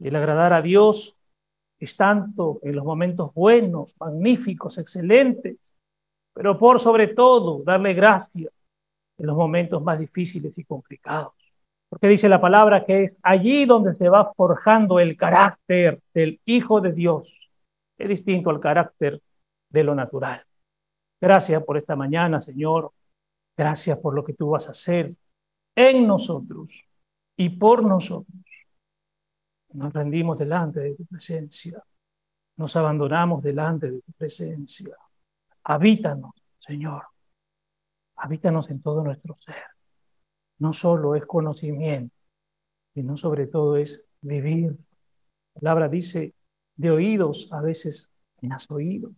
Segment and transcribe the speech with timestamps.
[0.00, 1.16] El agradar a Dios
[1.78, 5.58] es tanto en los momentos buenos, magníficos, excelentes,
[6.32, 8.52] pero por sobre todo darle gracias
[9.18, 11.32] en los momentos más difíciles y complicados.
[11.88, 16.80] Porque dice la palabra que es allí donde se va forjando el carácter del Hijo
[16.80, 17.28] de Dios.
[17.98, 19.20] Es distinto al carácter
[19.68, 20.44] de lo natural.
[21.20, 22.92] Gracias por esta mañana, Señor.
[23.56, 25.14] Gracias por lo que tú vas a hacer
[25.76, 26.68] en nosotros
[27.36, 28.49] y por nosotros.
[29.72, 31.82] Nos rendimos delante de tu presencia.
[32.56, 34.96] Nos abandonamos delante de tu presencia.
[35.64, 37.04] Habítanos, Señor.
[38.16, 39.64] Habítanos en todo nuestro ser.
[40.58, 42.14] No solo es conocimiento,
[42.92, 44.76] sino sobre todo es vivir.
[45.54, 46.34] La palabra dice,
[46.76, 48.10] de oídos a veces
[48.40, 49.12] me has oído,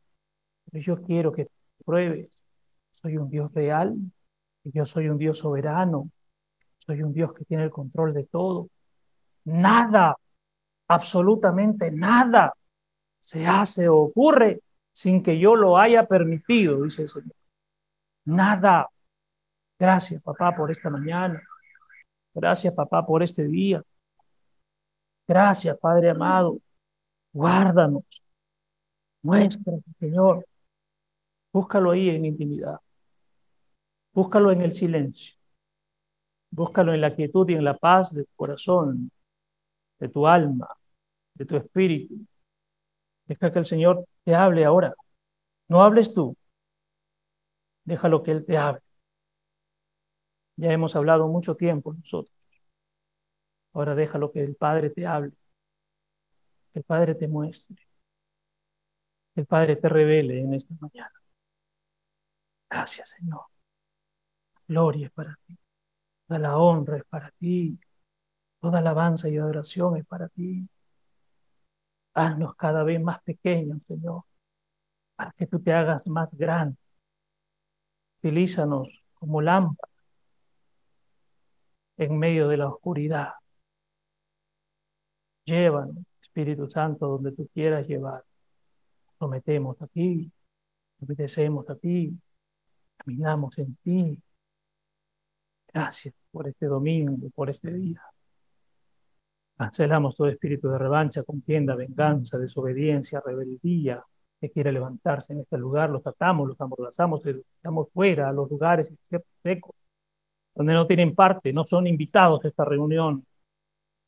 [0.71, 1.49] pero yo quiero que
[1.85, 2.45] pruebes.
[2.93, 3.97] Soy un Dios real,
[4.65, 6.11] yo soy un Dios soberano,
[6.79, 8.69] soy un Dios que tiene el control de todo.
[9.45, 10.17] Nada,
[10.89, 12.55] absolutamente nada
[13.21, 14.61] se hace o ocurre
[14.93, 17.37] sin que yo lo haya permitido, dice el Señor.
[18.25, 18.89] Nada.
[19.79, 21.43] Gracias, papá, por esta mañana.
[22.35, 23.83] Gracias, papá, por este día.
[25.27, 26.59] Gracias, Padre amado.
[27.33, 28.05] Guárdanos.
[29.23, 30.47] Muestra, Señor.
[31.53, 32.79] Búscalo ahí en intimidad.
[34.13, 35.35] Búscalo en el silencio.
[36.51, 39.11] Búscalo en la quietud y en la paz de tu corazón,
[40.03, 40.69] de tu alma,
[41.35, 42.17] de tu espíritu.
[43.27, 44.95] Deja que el Señor te hable ahora.
[45.69, 46.37] No hables tú.
[47.85, 48.83] Déjalo que Él te hable.
[50.57, 52.35] Ya hemos hablado mucho tiempo nosotros.
[53.73, 55.33] Ahora déjalo que el Padre te hable.
[56.73, 57.77] Que el Padre te muestre.
[59.35, 61.13] Que el Padre te revele en esta mañana.
[62.69, 63.43] Gracias, Señor.
[64.67, 65.57] Gloria es para ti.
[66.27, 67.79] La honra es para ti.
[68.63, 70.69] Toda alabanza y adoración es para ti.
[72.15, 74.23] Haznos cada vez más pequeños, Señor,
[75.17, 76.77] para que tú te hagas más grande.
[78.21, 79.93] Utilízanos como lámpara
[81.97, 83.33] en medio de la oscuridad.
[85.45, 88.25] Llévanos, Espíritu Santo, donde tú quieras llevar.
[89.19, 90.31] Prometemos a ti,
[91.01, 92.17] obedecemos a ti,
[92.97, 94.23] caminamos en ti.
[95.67, 98.01] Gracias por este domingo, por este día.
[99.63, 104.05] Cancelamos todo espíritu de revancha, contienda, venganza, desobediencia, rebeldía
[104.41, 105.89] que quiere levantarse en este lugar.
[105.89, 108.93] Los atamos, los amordazamos, los echamos fuera a los lugares
[109.41, 109.77] secos,
[110.53, 113.25] donde no tienen parte, no son invitados a esta reunión.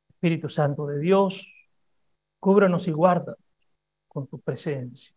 [0.09, 1.47] Espíritu Santo de Dios,
[2.41, 3.37] cúbranos y guarda
[4.09, 5.15] con tu presencia.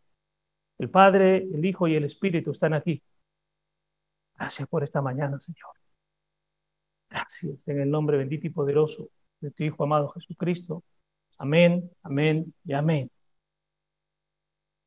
[0.78, 3.02] El Padre, el Hijo y el Espíritu están aquí.
[4.38, 5.72] Gracias por esta mañana, Señor.
[7.10, 9.10] Gracias en el nombre bendito y poderoso
[9.40, 10.84] de tu Hijo amado Jesucristo.
[11.38, 13.12] Amén, amén y amén.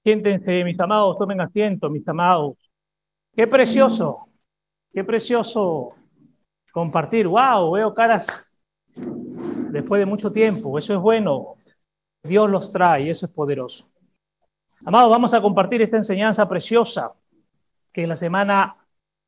[0.02, 2.56] Siéntense, mis amados, tomen asiento, mis amados.
[3.34, 4.28] Qué precioso,
[4.92, 5.88] qué precioso
[6.72, 7.28] compartir.
[7.28, 8.50] Wow, veo caras
[8.94, 10.78] después de mucho tiempo.
[10.78, 11.54] Eso es bueno.
[12.22, 13.90] Dios los trae, eso es poderoso.
[14.84, 17.12] Amados, vamos a compartir esta enseñanza preciosa
[17.92, 18.76] que la semana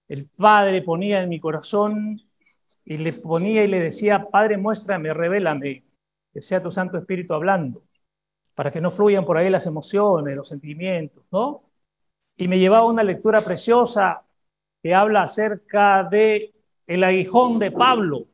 [0.09, 2.21] el Padre ponía en mi corazón
[2.84, 5.84] y le ponía y le decía, Padre, muéstrame, revélame,
[6.32, 7.82] que sea tu Santo Espíritu hablando,
[8.54, 11.65] para que no fluyan por ahí las emociones, los sentimientos, ¿no?
[12.37, 14.25] Y me llevaba una lectura preciosa
[14.82, 16.54] que habla acerca de
[16.87, 18.26] el aguijón de Pablo.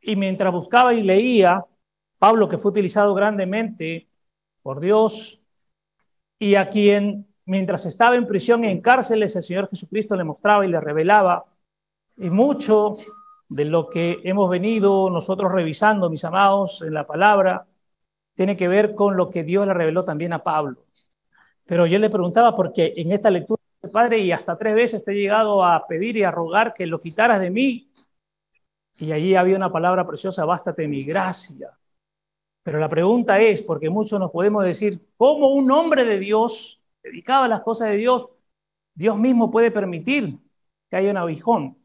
[0.00, 1.64] Y mientras buscaba y leía,
[2.18, 4.08] Pablo, que fue utilizado grandemente
[4.62, 5.44] por Dios
[6.38, 10.64] y a quien mientras estaba en prisión y en cárceles, el Señor Jesucristo le mostraba
[10.64, 11.44] y le revelaba.
[12.16, 12.96] Y mucho
[13.54, 17.68] de lo que hemos venido nosotros revisando, mis amados, en la palabra,
[18.34, 20.84] tiene que ver con lo que Dios le reveló también a Pablo.
[21.64, 25.14] Pero yo le preguntaba, porque en esta lectura, Padre, y hasta tres veces te he
[25.14, 27.90] llegado a pedir y a rogar que lo quitaras de mí.
[28.98, 31.70] Y allí había una palabra preciosa, bástate mi gracia.
[32.64, 37.44] Pero la pregunta es, porque muchos nos podemos decir, ¿cómo un hombre de Dios dedicado
[37.44, 38.28] a las cosas de Dios,
[38.94, 40.38] Dios mismo puede permitir
[40.90, 41.83] que haya un abijón,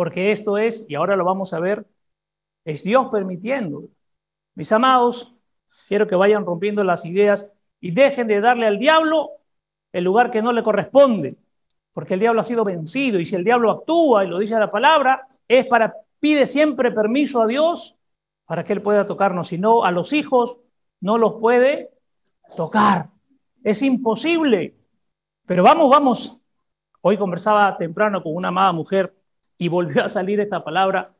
[0.00, 1.84] porque esto es, y ahora lo vamos a ver,
[2.64, 3.82] es Dios permitiendo.
[4.54, 5.36] Mis amados,
[5.88, 9.28] quiero que vayan rompiendo las ideas y dejen de darle al diablo
[9.92, 11.36] el lugar que no le corresponde,
[11.92, 14.70] porque el diablo ha sido vencido y si el diablo actúa y lo dice la
[14.70, 17.94] palabra, es para, pide siempre permiso a Dios
[18.46, 20.60] para que Él pueda tocarnos, si no, a los hijos
[21.02, 21.90] no los puede
[22.56, 23.10] tocar.
[23.62, 24.78] Es imposible.
[25.44, 26.40] Pero vamos, vamos.
[27.02, 29.19] Hoy conversaba temprano con una amada mujer
[29.60, 31.14] y volvió a salir esta palabra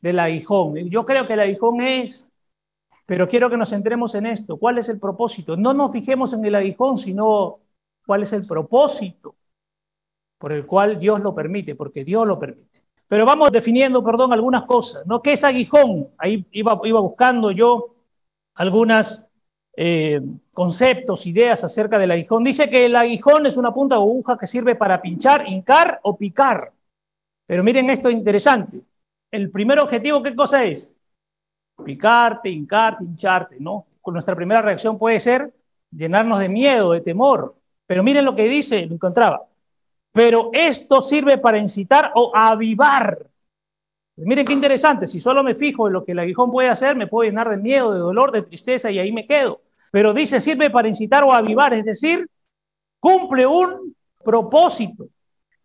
[0.00, 0.76] del aguijón.
[0.90, 2.30] Yo creo que el aguijón es
[3.06, 4.58] Pero quiero que nos centremos en esto.
[4.58, 5.56] ¿Cuál es el propósito?
[5.56, 7.60] No nos fijemos en el aguijón, sino
[8.06, 9.36] cuál es el propósito
[10.38, 12.80] por el cual Dios lo permite, porque Dios lo permite.
[13.08, 15.06] Pero vamos definiendo, perdón, algunas cosas.
[15.06, 15.22] ¿no?
[15.22, 16.10] ¿Qué es aguijón?
[16.18, 17.94] Ahí iba, iba buscando yo
[18.54, 19.30] algunas
[19.76, 20.20] eh,
[20.52, 22.44] conceptos, ideas acerca del aguijón.
[22.44, 26.18] Dice que el aguijón es una punta de aguja que sirve para pinchar, hincar o
[26.18, 26.72] picar.
[27.48, 28.82] Pero miren esto interesante.
[29.30, 30.94] El primer objetivo, ¿qué cosa es?
[31.82, 33.86] Picarte, hincarte, hincharte, ¿no?
[34.04, 35.52] Nuestra primera reacción puede ser
[35.90, 37.56] llenarnos de miedo, de temor.
[37.86, 39.46] Pero miren lo que dice, lo encontraba.
[40.12, 43.26] Pero esto sirve para incitar o avivar.
[44.16, 47.06] Miren qué interesante, si solo me fijo en lo que el aguijón puede hacer, me
[47.06, 49.62] puedo llenar de miedo, de dolor, de tristeza y ahí me quedo.
[49.90, 52.28] Pero dice, sirve para incitar o avivar, es decir,
[53.00, 55.08] cumple un propósito.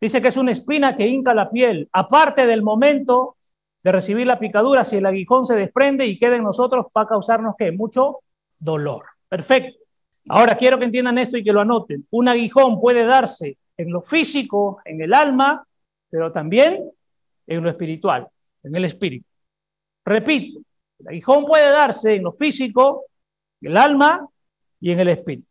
[0.03, 1.87] Dice que es una espina que hinca la piel.
[1.93, 3.37] Aparte del momento
[3.81, 7.07] de recibir la picadura, si el aguijón se desprende y queda en nosotros, va a
[7.07, 7.71] causarnos ¿qué?
[7.71, 8.19] Mucho
[8.59, 9.05] dolor.
[9.29, 9.79] Perfecto.
[10.27, 12.05] Ahora quiero que entiendan esto y que lo anoten.
[12.09, 15.65] Un aguijón puede darse en lo físico, en el alma,
[16.09, 16.91] pero también
[17.47, 18.27] en lo espiritual,
[18.61, 19.25] en el espíritu.
[20.03, 20.59] Repito,
[20.99, 23.05] el aguijón puede darse en lo físico,
[23.61, 24.27] en el alma
[24.81, 25.47] y en el espíritu.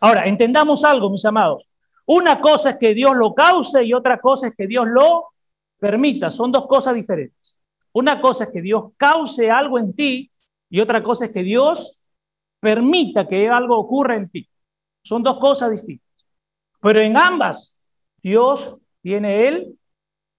[0.00, 1.70] Ahora, entendamos algo, mis amados.
[2.06, 5.32] Una cosa es que Dios lo cause y otra cosa es que Dios lo
[5.78, 6.30] permita.
[6.30, 7.56] Son dos cosas diferentes.
[7.92, 10.30] Una cosa es que Dios cause algo en ti
[10.68, 12.04] y otra cosa es que Dios
[12.60, 14.48] permita que algo ocurra en ti.
[15.02, 16.08] Son dos cosas distintas.
[16.80, 17.76] Pero en ambas,
[18.22, 19.78] Dios tiene el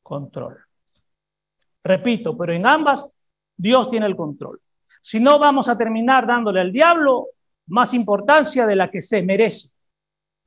[0.03, 0.57] control.
[1.83, 3.09] Repito, pero en ambas,
[3.55, 4.59] Dios tiene el control.
[5.01, 7.27] Si no, vamos a terminar dándole al diablo
[7.67, 9.69] más importancia de la que se merece.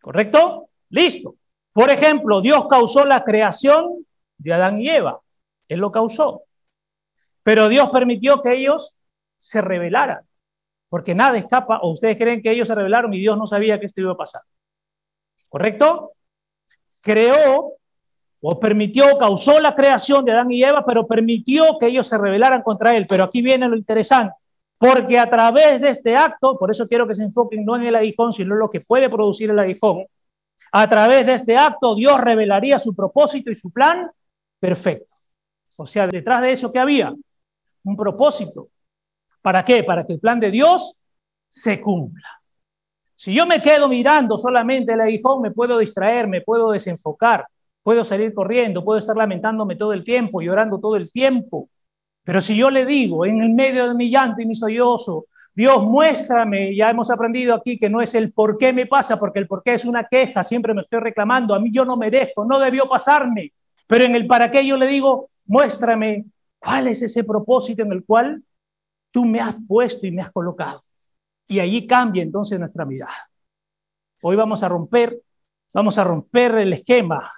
[0.01, 0.68] ¿Correcto?
[0.91, 1.37] Listo.
[1.73, 4.07] Por ejemplo, Dios causó la creación
[4.37, 5.21] de Adán y Eva.
[5.69, 6.43] Él lo causó.
[7.43, 8.95] Pero Dios permitió que ellos
[9.39, 10.21] se rebelaran.
[10.89, 13.87] Porque nada escapa, o ustedes creen que ellos se rebelaron y Dios no sabía que
[13.87, 14.43] esto iba a pasar.
[15.49, 16.13] ¿correcto?
[17.01, 17.75] Creó
[18.41, 22.63] o permitió, causó la creación de Adán y Eva, pero permitió que ellos se rebelaran
[22.63, 23.07] contra él.
[23.09, 24.35] Pero aquí viene lo interesante,
[24.79, 27.97] porque a través de este acto, por eso quiero que se enfoquen no en el
[27.97, 30.05] aguijón, sino en lo que puede producir el aguijón,
[30.73, 34.11] a través de este acto Dios revelaría su propósito y su plan
[34.59, 35.15] perfecto.
[35.77, 37.13] O sea, detrás de eso que había
[37.85, 38.69] un propósito.
[39.41, 39.85] ¿Para qué?
[39.85, 41.03] Para que el plan de Dios
[41.49, 42.29] se cumpla.
[43.15, 47.47] Si yo me quedo mirando solamente el aguijón, me puedo distraer, me puedo desenfocar,
[47.83, 51.69] puedo salir corriendo, puedo estar lamentándome todo el tiempo, llorando todo el tiempo.
[52.23, 55.27] Pero si yo le digo en el medio de mi llanto y mi sollozo,
[55.59, 59.41] Dios, muéstrame, ya hemos aprendido aquí que no es el por qué me pasa, porque
[59.41, 62.45] el por qué es una queja, siempre me estoy reclamando, a mí yo no merezco,
[62.45, 63.53] no debió pasarme.
[63.89, 66.27] Pero en el para qué yo le digo, muéstrame
[66.61, 68.41] cuál es ese propósito en el cual
[69.11, 70.85] tú me has puesto y me has colocado.
[71.49, 73.29] Y allí cambia entonces nuestra mirada.
[74.23, 75.21] Hoy vamos a romper,
[75.73, 77.29] vamos a romper el esquema,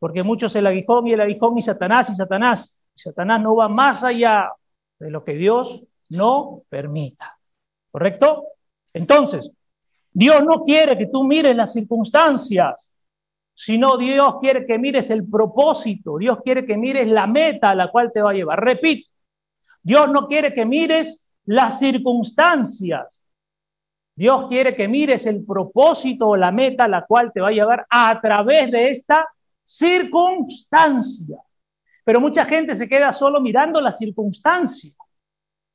[0.00, 2.80] porque muchos el aguijón y el aguijón y Satanás y Satanás.
[2.96, 4.50] Y Satanás no va más allá
[4.98, 7.37] de lo que Dios no permita.
[7.90, 8.44] ¿Correcto?
[8.92, 9.50] Entonces,
[10.12, 12.90] Dios no quiere que tú mires las circunstancias,
[13.54, 17.88] sino Dios quiere que mires el propósito, Dios quiere que mires la meta a la
[17.88, 18.62] cual te va a llevar.
[18.62, 19.10] Repito,
[19.82, 23.20] Dios no quiere que mires las circunstancias,
[24.14, 27.52] Dios quiere que mires el propósito o la meta a la cual te va a
[27.52, 29.28] llevar a través de esta
[29.64, 31.36] circunstancia.
[32.02, 34.92] Pero mucha gente se queda solo mirando la circunstancia.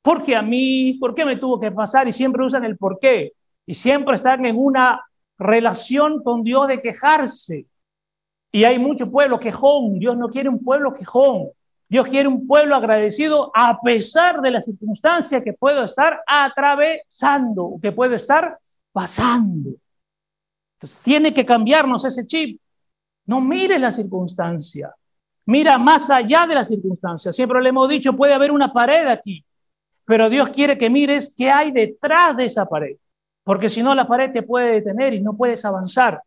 [0.04, 0.98] ¿Por qué a mí?
[1.00, 2.06] ¿Por qué me tuvo que pasar?
[2.06, 3.32] Y siempre usan el por qué.
[3.64, 5.02] Y siempre están en una
[5.38, 7.64] relación con Dios de quejarse.
[8.52, 9.98] Y hay mucho pueblo quejón.
[9.98, 11.48] Dios no quiere un pueblo quejón.
[11.88, 17.90] Dios quiere un pueblo agradecido a pesar de la circunstancia que puedo estar atravesando, que
[17.90, 18.58] puedo estar
[18.92, 19.70] pasando.
[20.76, 22.60] Entonces tiene que cambiarnos ese chip.
[23.24, 24.94] No mire la circunstancia,
[25.46, 27.32] mira más allá de la circunstancia.
[27.32, 29.43] Siempre le hemos dicho, puede haber una pared aquí,
[30.04, 32.96] pero Dios quiere que mires qué hay detrás de esa pared,
[33.42, 36.22] porque si no la pared te puede detener y no puedes avanzar.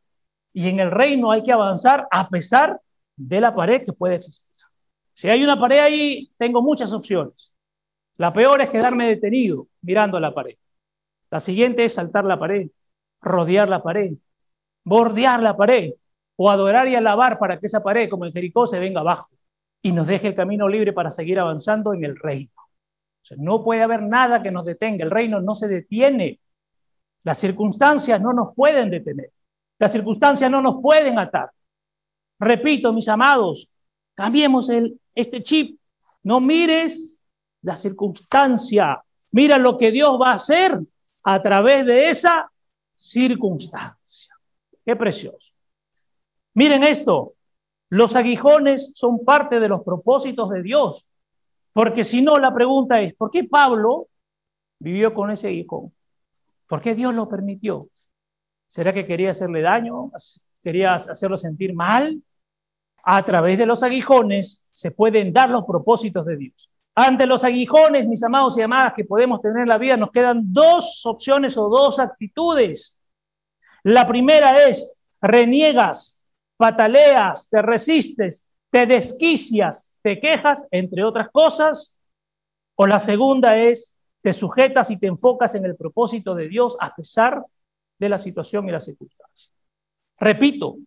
[0.54, 2.80] Y en el reino hay que avanzar a pesar
[3.16, 4.54] de la pared que puede existir.
[5.14, 7.52] Si hay una pared ahí, tengo muchas opciones.
[8.18, 10.56] La peor es quedarme detenido mirando la pared.
[11.30, 12.70] La siguiente es saltar la pared,
[13.22, 14.14] rodear la pared,
[14.84, 15.94] bordear la pared
[16.36, 19.30] o adorar y alabar para que esa pared, como el Jericó, se venga abajo
[19.82, 22.52] y nos deje el camino libre para seguir avanzando en el reino.
[23.36, 25.04] No puede haber nada que nos detenga.
[25.04, 26.40] El reino no se detiene.
[27.24, 29.32] Las circunstancias no nos pueden detener.
[29.80, 31.52] Las circunstancias no nos pueden atar.
[32.40, 33.74] Repito, mis amados,
[34.16, 35.80] cambiemos el, este chip.
[36.24, 37.20] No mires
[37.62, 40.80] la circunstancia, Mira lo que Dios va a hacer
[41.24, 42.52] a través de esa
[42.96, 44.34] circunstancia.
[44.86, 45.54] Qué precioso.
[46.54, 47.34] Miren esto,
[47.90, 51.08] los aguijones son parte de los propósitos de Dios,
[51.78, 54.08] porque si no, la pregunta es, ¿por qué Pablo
[54.80, 55.94] vivió con ese aguijón?
[56.68, 57.88] ¿Por qué Dios lo permitió?
[58.68, 60.12] ¿Será que quería hacerle daño?
[60.64, 62.20] ¿Quería hacerlo sentir mal?
[63.04, 66.68] A través de los aguijones se pueden dar los propósitos de Dios.
[66.96, 70.52] Ante los aguijones, mis amados y amadas, que podemos tener en la vida, nos quedan
[70.52, 72.98] dos opciones o dos actitudes.
[73.84, 76.26] La primera es, reniegas,
[76.58, 81.98] pataleas, te resistes, te desquicias, te quejas, entre otras cosas.
[82.76, 86.96] O la segunda es, te sujetas y te enfocas en el propósito de Dios a
[86.96, 87.44] pesar
[88.00, 89.52] de la situación y la circunstancia.
[90.18, 90.78] Repito,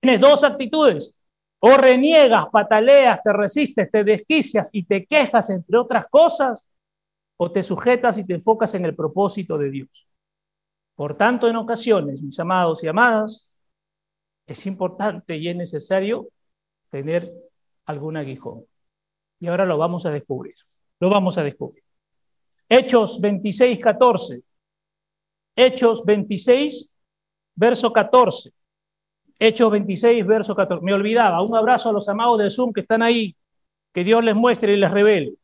[0.00, 1.14] tienes dos actitudes.
[1.60, 6.68] O reniegas, pataleas, te resistes, te desquicias y te quejas, entre otras cosas,
[7.36, 10.06] o te sujetas y te enfocas en el propósito de Dios.
[10.94, 13.58] Por tanto, en ocasiones, mis amados y amadas,
[14.46, 16.28] es importante y es necesario
[16.90, 17.32] tener
[17.88, 18.64] algún aguijón.
[19.40, 20.54] Y ahora lo vamos a descubrir.
[21.00, 21.82] Lo vamos a descubrir.
[22.68, 24.42] Hechos 26, 14.
[25.56, 26.94] Hechos 26,
[27.54, 28.52] verso 14.
[29.38, 30.84] Hechos 26, verso 14.
[30.84, 31.42] Me olvidaba.
[31.42, 33.34] Un abrazo a los amados del Zoom que están ahí.
[33.92, 35.34] Que Dios les muestre y les revele.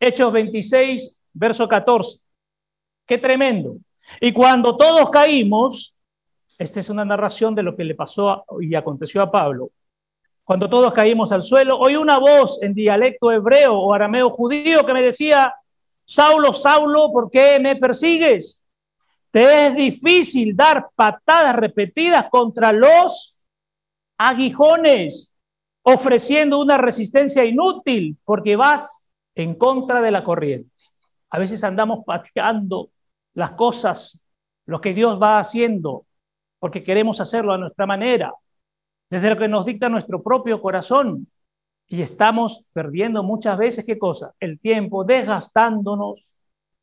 [0.00, 2.18] Hechos 26, verso 14.
[3.06, 3.76] Qué tremendo.
[4.20, 5.96] Y cuando todos caímos,
[6.58, 9.70] esta es una narración de lo que le pasó y aconteció a Pablo.
[10.46, 14.92] Cuando todos caímos al suelo, oí una voz en dialecto hebreo o arameo judío que
[14.92, 15.52] me decía,
[16.02, 18.62] Saulo, Saulo, ¿por qué me persigues?
[19.32, 23.42] Te es difícil dar patadas repetidas contra los
[24.18, 25.32] aguijones,
[25.82, 30.70] ofreciendo una resistencia inútil porque vas en contra de la corriente.
[31.28, 32.90] A veces andamos pateando
[33.34, 34.24] las cosas,
[34.64, 36.06] lo que Dios va haciendo,
[36.60, 38.32] porque queremos hacerlo a nuestra manera,
[39.10, 41.28] desde lo que nos dicta nuestro propio corazón.
[41.88, 44.34] Y estamos perdiendo muchas veces, ¿qué cosa?
[44.40, 46.34] El tiempo, desgastándonos,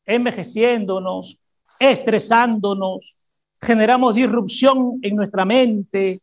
[0.06, 1.38] envejeciéndonos,
[1.78, 3.28] estresándonos,
[3.60, 6.20] generamos disrupción en nuestra mente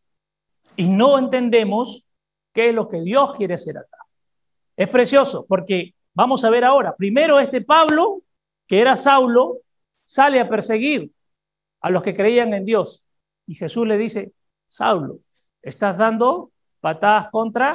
[0.76, 2.04] y no entendemos
[2.52, 3.98] qué es lo que Dios quiere hacer acá.
[4.76, 8.22] Es precioso porque vamos a ver ahora, primero este Pablo,
[8.66, 9.58] que era Saulo,
[10.04, 11.12] sale a perseguir
[11.80, 13.04] a los que creían en Dios.
[13.46, 14.32] Y Jesús le dice,
[14.68, 15.18] Saulo,
[15.62, 16.50] estás dando
[16.80, 17.72] patadas contra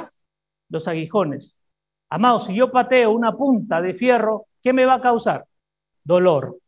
[0.68, 1.54] los aguijones.
[2.10, 5.46] Amado, si yo pateo una punta de fierro, ¿qué me va a causar?
[6.04, 6.58] Dolor.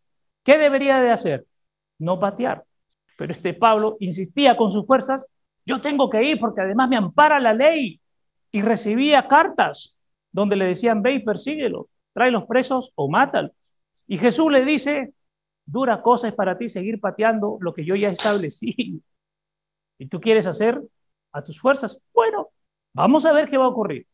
[0.42, 1.46] ¿Qué debería de hacer?
[1.98, 2.64] No patear.
[3.16, 5.26] Pero este Pablo insistía con sus fuerzas,
[5.64, 8.00] yo tengo que ir porque además me ampara la ley.
[8.52, 9.96] Y recibía cartas
[10.32, 13.52] donde le decían, ve y persíguelos, trae los presos o mátalos.
[14.06, 15.12] Y Jesús le dice,
[15.64, 19.02] dura cosa es para ti seguir pateando lo que yo ya establecí.
[19.98, 20.82] ¿Y tú quieres hacer
[21.32, 22.00] a tus fuerzas?
[22.12, 22.48] Bueno,
[22.92, 24.06] vamos a ver qué va a ocurrir.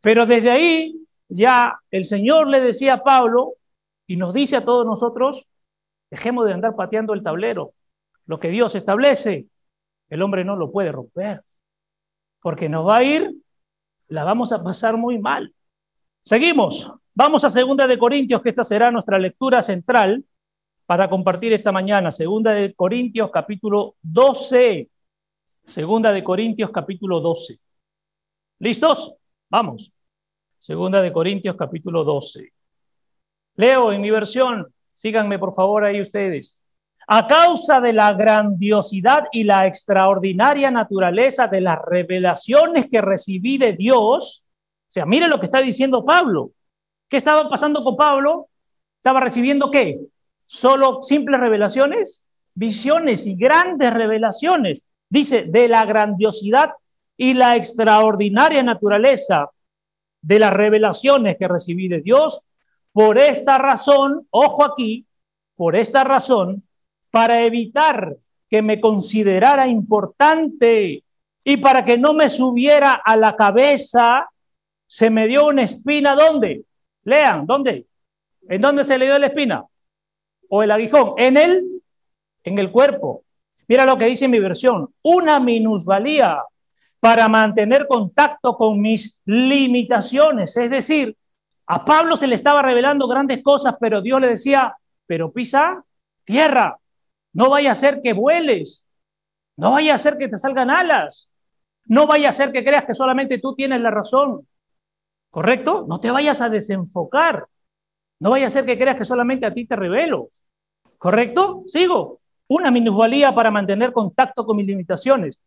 [0.00, 3.54] Pero desde ahí ya el Señor le decía a Pablo,
[4.06, 5.48] y nos dice a todos nosotros,
[6.10, 7.72] dejemos de andar pateando el tablero.
[8.26, 9.46] Lo que Dios establece,
[10.10, 11.42] el hombre no lo puede romper,
[12.40, 13.34] porque nos va a ir,
[14.08, 15.54] la vamos a pasar muy mal.
[16.24, 16.92] Seguimos.
[17.14, 20.24] Vamos a Segunda de Corintios, que esta será nuestra lectura central
[20.86, 22.10] para compartir esta mañana.
[22.10, 24.90] Segunda de Corintios, capítulo 12.
[25.62, 27.58] Segunda de Corintios, capítulo 12.
[28.58, 29.14] ¿Listos?
[29.48, 29.92] Vamos.
[30.58, 32.52] Segunda de Corintios, capítulo 12.
[33.56, 36.60] Leo en mi versión, síganme por favor ahí ustedes.
[37.06, 43.72] A causa de la grandiosidad y la extraordinaria naturaleza de las revelaciones que recibí de
[43.74, 46.52] Dios, o sea, mire lo que está diciendo Pablo.
[47.08, 48.48] ¿Qué estaba pasando con Pablo?
[48.96, 50.00] ¿Estaba recibiendo qué?
[50.46, 52.24] ¿Solo simples revelaciones?
[52.54, 54.86] Visiones y grandes revelaciones.
[55.12, 56.70] Dice, de la grandiosidad
[57.18, 59.50] y la extraordinaria naturaleza
[60.22, 62.40] de las revelaciones que recibí de Dios
[62.94, 65.04] por esta razón, ojo aquí,
[65.54, 66.62] por esta razón,
[67.10, 68.16] para evitar
[68.48, 71.04] que me considerara importante
[71.44, 74.30] y para que no me subiera a la cabeza,
[74.86, 76.64] se me dio una espina, ¿dónde?
[77.04, 77.86] Lean, ¿dónde?
[78.48, 79.62] ¿En dónde se le dio la espina?
[80.48, 81.12] ¿O el aguijón?
[81.18, 81.82] En el,
[82.44, 83.24] en el cuerpo.
[83.68, 86.42] Mira lo que dice mi versión, una minusvalía
[87.00, 91.16] para mantener contacto con mis limitaciones, es decir,
[91.66, 94.76] a Pablo se le estaba revelando grandes cosas, pero Dios le decía,
[95.06, 95.84] pero pisa
[96.24, 96.78] tierra,
[97.32, 98.86] no vaya a ser que vueles,
[99.56, 101.28] no vaya a ser que te salgan alas,
[101.86, 104.46] no vaya a ser que creas que solamente tú tienes la razón,
[105.30, 105.86] ¿correcto?
[105.88, 107.46] No te vayas a desenfocar,
[108.20, 110.28] No vaya a ser que creas que solamente a ti te revelo.
[110.96, 111.64] ¿Correcto?
[111.66, 112.18] Sigo.
[112.52, 115.40] Una minusvalía para mantener contacto con mis limitaciones.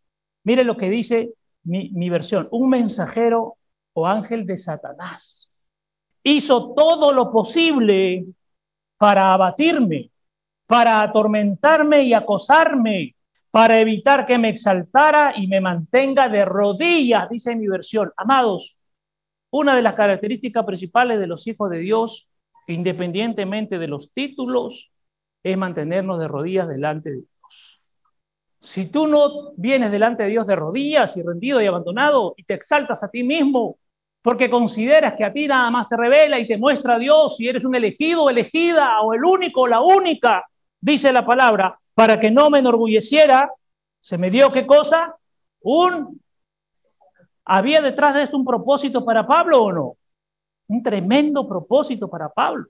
[0.44, 1.34] Mire lo que dice
[1.64, 2.48] mi, mi versión.
[2.50, 3.58] Un mensajero
[3.94, 5.48] o ángel de Satanás
[6.24, 8.26] hizo todo lo posible
[8.98, 10.10] para abatirme,
[10.66, 13.16] para atormentarme y acosarme,
[13.52, 18.12] para evitar que me exaltara y me mantenga de rodillas, dice mi versión.
[18.18, 18.78] Amados,
[19.52, 22.28] una de las características principales de los hijos de Dios,
[22.66, 24.92] independientemente de los títulos,
[25.46, 27.82] es mantenernos de rodillas delante de Dios.
[28.60, 32.56] Si tú no vienes delante de Dios de rodillas y rendido y abandonado y te
[32.56, 33.78] exaltas a ti mismo,
[34.24, 37.48] porque consideras que a ti nada más te revela y te muestra a Dios si
[37.48, 40.44] eres un elegido, elegida o el único o la única,
[40.82, 43.52] dice la palabra, para que no me enorgulleciera,
[44.00, 45.16] se me dio qué cosa?
[45.62, 46.20] Un...
[47.46, 49.98] ¿Había detrás de esto un propósito para Pablo o no?
[50.70, 52.66] Un tremendo propósito para Pablo.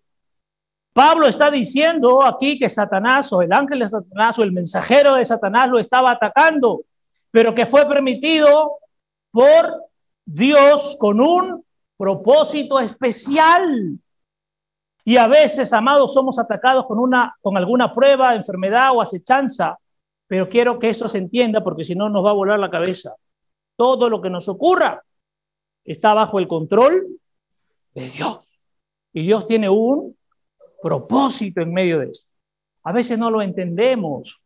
[0.95, 5.25] Pablo está diciendo aquí que Satanás o el ángel de Satanás o el mensajero de
[5.25, 6.85] Satanás lo estaba atacando,
[7.31, 8.77] pero que fue permitido
[9.29, 9.89] por
[10.23, 11.65] Dios con un
[11.97, 13.99] propósito especial.
[15.03, 19.77] Y a veces, amados, somos atacados con, una, con alguna prueba, enfermedad o acechanza,
[20.27, 23.15] pero quiero que eso se entienda porque si no nos va a volar la cabeza.
[23.75, 25.03] Todo lo que nos ocurra
[25.83, 27.19] está bajo el control
[27.93, 28.63] de Dios.
[29.11, 30.15] Y Dios tiene un
[30.85, 32.31] propósito en medio de esto.
[32.83, 34.39] A veces no lo entendemos.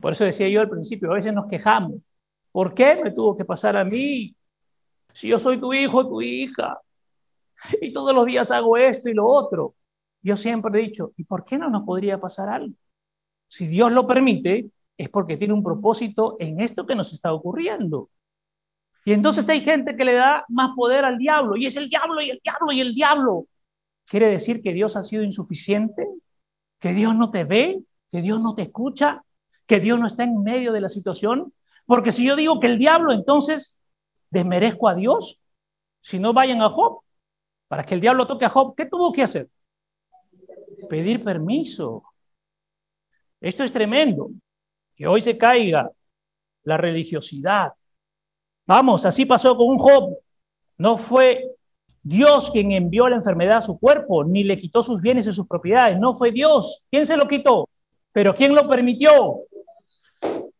[0.00, 2.00] Por eso decía yo al principio, a veces nos quejamos.
[2.50, 4.34] ¿Por qué me tuvo que pasar a mí?
[5.12, 6.80] Si yo soy tu hijo, tu hija,
[7.80, 9.76] y todos los días hago esto y lo otro.
[10.20, 12.74] Yo siempre he dicho, ¿y por qué no nos podría pasar algo?
[13.46, 18.10] Si Dios lo permite, es porque tiene un propósito en esto que nos está ocurriendo.
[19.04, 22.20] Y entonces hay gente que le da más poder al diablo, y es el diablo,
[22.20, 23.46] y el diablo, y el diablo.
[24.06, 26.06] ¿Quiere decir que Dios ha sido insuficiente?
[26.78, 27.82] ¿Que Dios no te ve?
[28.10, 29.22] ¿Que Dios no te escucha?
[29.66, 31.52] ¿Que Dios no está en medio de la situación?
[31.86, 33.82] Porque si yo digo que el diablo, entonces
[34.32, 35.42] ¿Desmerezco a Dios?
[36.00, 37.02] Si no vayan a Job,
[37.68, 39.50] para que el diablo toque a Job, ¿qué tuvo que hacer?
[40.88, 42.02] Pedir permiso.
[43.38, 44.30] Esto es tremendo.
[44.96, 45.90] Que hoy se caiga
[46.62, 47.72] la religiosidad.
[48.66, 50.16] Vamos, así pasó con un Job.
[50.78, 51.44] No fue
[52.02, 55.46] Dios quien envió la enfermedad a su cuerpo, ni le quitó sus bienes y sus
[55.46, 55.98] propiedades.
[55.98, 56.84] No fue Dios.
[56.90, 57.68] ¿Quién se lo quitó?
[58.12, 59.40] Pero ¿quién lo permitió?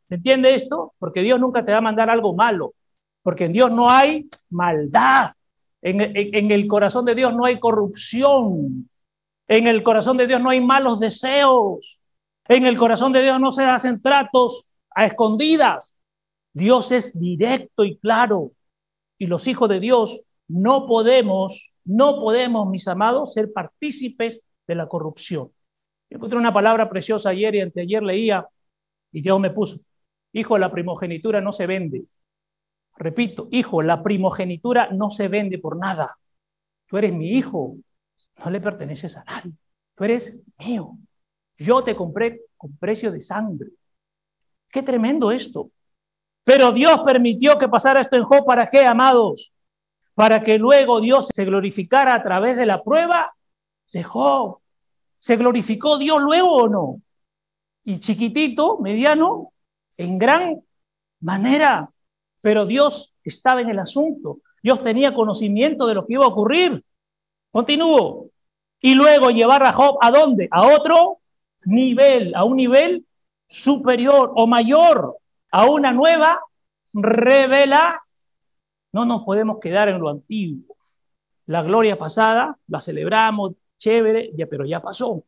[0.09, 0.95] ¿Se entiende esto?
[0.99, 2.75] Porque Dios nunca te va a mandar algo malo
[3.23, 5.33] porque en Dios no hay maldad.
[5.81, 8.89] En, el corazón de Dios no hay corrupción.
[9.49, 12.01] En el corazón de Dios no hay malos deseos.
[12.47, 15.99] En el corazón de Dios no se hacen tratos a escondidas.
[16.53, 18.53] Dios es directo y claro.
[19.19, 20.23] Y los hijos de Dios
[20.53, 25.51] no podemos, no podemos, mis amados, ser partícipes de la corrupción.
[26.11, 28.47] Encontré una palabra preciosa ayer y anteayer leía
[29.13, 29.79] y Dios me puso,
[30.33, 32.05] hijo, la primogenitura no se vende,
[32.97, 36.17] Repito, hijo, la primogenitura no se vende por nada.
[36.87, 37.77] Tú eres mi hijo,
[38.45, 39.53] no le perteneces a nadie.
[39.95, 40.97] Tú eres mío.
[41.57, 43.71] Yo te compré con precio de sangre.
[44.69, 45.71] Qué tremendo esto.
[46.45, 48.45] Pero Dios permitió que pasara esto en Job.
[48.45, 49.53] ¿Para qué, amados?
[50.15, 53.35] Para que luego Dios se glorificara a través de la prueba
[53.93, 54.59] de Job.
[55.17, 57.01] ¿Se glorificó Dios luego o no?
[57.85, 59.53] Y chiquitito, mediano,
[59.97, 60.63] en gran
[61.21, 61.91] manera.
[62.41, 64.39] Pero Dios estaba en el asunto.
[64.63, 66.85] Dios tenía conocimiento de lo que iba a ocurrir.
[67.51, 68.29] Continúo.
[68.81, 70.49] Y luego llevar a Job a dónde?
[70.51, 71.19] A otro
[71.65, 73.07] nivel, a un nivel
[73.47, 75.17] superior o mayor,
[75.51, 76.41] a una nueva
[76.93, 78.01] revela.
[78.93, 80.77] No nos podemos quedar en lo antiguo.
[81.47, 85.25] La gloria pasada la celebramos, chévere, ya, pero ya pasó.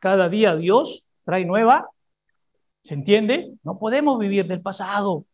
[0.00, 1.88] Cada día Dios trae nueva.
[2.82, 3.52] ¿Se entiende?
[3.62, 5.26] No podemos vivir del pasado.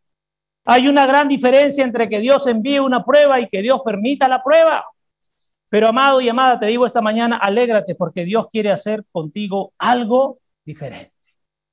[0.65, 4.43] Hay una gran diferencia entre que Dios envíe una prueba y que Dios permita la
[4.43, 4.85] prueba.
[5.71, 10.41] Pero amado y amada, te digo esta mañana, alégrate porque Dios quiere hacer contigo algo
[10.65, 11.13] diferente.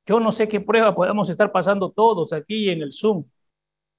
[0.06, 3.26] Yo no sé qué prueba podemos estar pasando todos aquí en el Zoom,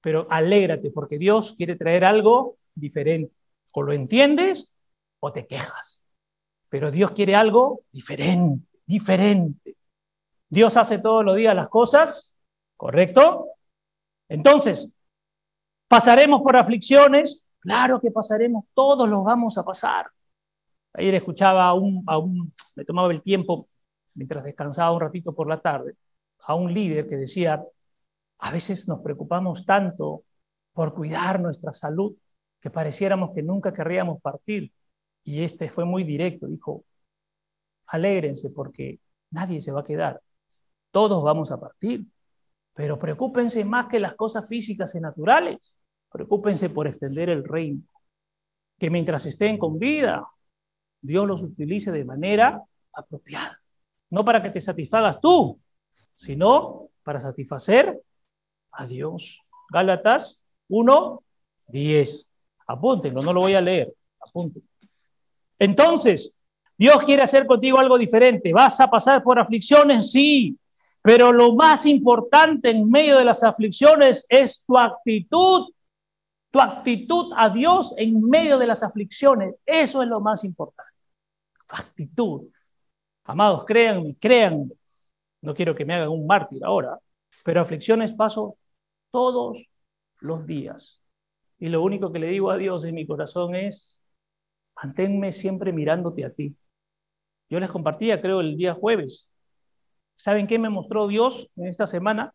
[0.07, 3.35] pero alégrate porque Dios quiere traer algo diferente.
[3.73, 4.73] O lo entiendes
[5.19, 6.05] o te quejas.
[6.69, 9.75] Pero Dios quiere algo diferente, diferente.
[10.47, 12.33] Dios hace todos los días las cosas,
[12.77, 13.49] ¿correcto?
[14.29, 14.95] Entonces,
[15.89, 17.45] ¿pasaremos por aflicciones?
[17.59, 20.09] Claro que pasaremos, todos los vamos a pasar.
[20.93, 23.67] Ayer escuchaba a un, a un, me tomaba el tiempo
[24.13, 25.97] mientras descansaba un ratito por la tarde,
[26.39, 27.61] a un líder que decía,
[28.39, 30.23] a veces nos preocupamos tanto
[30.73, 32.15] por cuidar nuestra salud
[32.59, 34.71] que pareciéramos que nunca querríamos partir.
[35.23, 36.85] Y este fue muy directo, dijo,
[37.87, 38.99] Alégrense porque
[39.31, 40.21] nadie se va a quedar.
[40.91, 42.05] Todos vamos a partir.
[42.73, 45.77] Pero preocúpense más que las cosas físicas y naturales.
[46.11, 47.81] Preocúpense por extender el reino.
[48.77, 50.27] Que mientras estén con vida,
[51.01, 52.61] Dios los utilice de manera
[52.93, 53.59] apropiada.
[54.09, 55.59] No para que te satisfagas tú,
[56.13, 57.99] sino para satisfacer
[58.77, 59.41] a Dios.
[59.69, 61.23] Gálatas 1,
[61.67, 62.31] 10.
[62.67, 63.93] Apúntenlo, no lo voy a leer.
[64.19, 64.67] Apúntenlo.
[65.59, 66.37] Entonces,
[66.77, 68.53] Dios quiere hacer contigo algo diferente.
[68.53, 70.11] ¿Vas a pasar por aflicciones?
[70.11, 70.57] Sí.
[71.01, 75.69] Pero lo más importante en medio de las aflicciones es tu actitud,
[76.51, 79.55] tu actitud a Dios en medio de las aflicciones.
[79.65, 80.91] Eso es lo más importante.
[81.67, 82.43] Tu actitud.
[83.23, 84.69] Amados, créanme, créanme.
[85.41, 86.99] No quiero que me hagan un mártir ahora,
[87.43, 88.57] pero aflicciones paso
[89.17, 89.67] todos
[90.19, 91.01] los días.
[91.57, 93.99] Y lo único que le digo a Dios en mi corazón es,
[94.75, 96.55] manténme siempre mirándote a ti.
[97.49, 99.31] Yo les compartía, creo, el día jueves.
[100.15, 102.31] ¿Saben qué me mostró Dios en esta semana?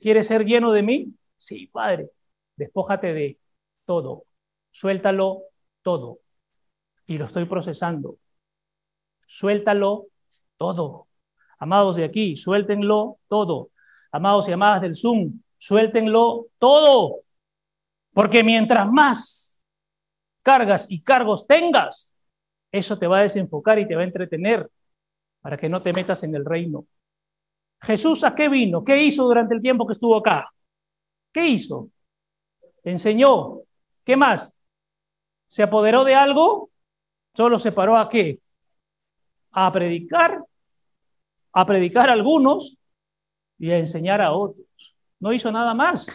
[0.00, 1.14] ¿Quieres ser lleno de mí?
[1.36, 2.08] Sí, Padre.
[2.56, 3.38] Despójate de
[3.84, 4.24] todo.
[4.70, 5.42] Suéltalo
[5.82, 6.20] todo.
[7.06, 8.16] Y lo estoy procesando.
[9.26, 10.06] Suéltalo
[10.56, 11.08] todo.
[11.58, 13.68] Amados de aquí, suéltenlo todo.
[14.10, 17.20] Amados y amadas del Zoom, suéltenlo todo.
[18.12, 19.60] Porque mientras más
[20.42, 22.14] cargas y cargos tengas,
[22.72, 24.70] eso te va a desenfocar y te va a entretener
[25.40, 26.86] para que no te metas en el reino.
[27.80, 28.84] Jesús a qué vino?
[28.84, 30.48] ¿Qué hizo durante el tiempo que estuvo acá?
[31.32, 31.90] ¿Qué hizo?
[32.82, 33.60] Enseñó.
[34.04, 34.52] ¿Qué más?
[35.46, 36.70] ¿Se apoderó de algo?
[37.34, 38.40] Solo se paró a qué?
[39.50, 40.42] A predicar,
[41.52, 42.78] a predicar a algunos
[43.58, 44.95] y a enseñar a otros.
[45.20, 46.06] No hizo nada más.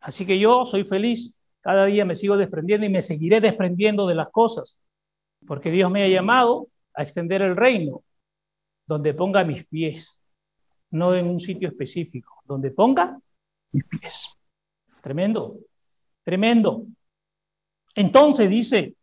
[0.00, 1.36] Así que yo soy feliz.
[1.60, 4.78] Cada día me sigo desprendiendo y me seguiré desprendiendo de las cosas.
[5.46, 8.02] Porque Dios me ha llamado a extender el reino
[8.86, 10.18] donde ponga mis pies,
[10.90, 13.18] no en un sitio específico, donde ponga
[13.70, 14.36] mis pies.
[15.00, 15.58] Tremendo,
[16.24, 16.86] tremendo.
[17.94, 18.96] Entonces dice,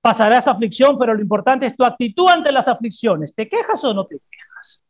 [0.00, 3.34] pasarás aflicción, pero lo importante es tu actitud ante las aflicciones.
[3.34, 4.82] ¿Te quejas o no te quejas?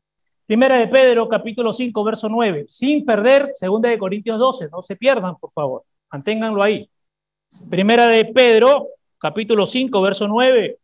[0.49, 2.65] Primera de Pedro, capítulo 5, verso 9.
[2.69, 4.71] Sin perder, segunda de Corintios 12.
[4.71, 5.85] No se pierdan, por favor.
[6.11, 6.89] Manténganlo ahí.
[7.69, 10.79] Primera de Pedro, capítulo 5, verso 9.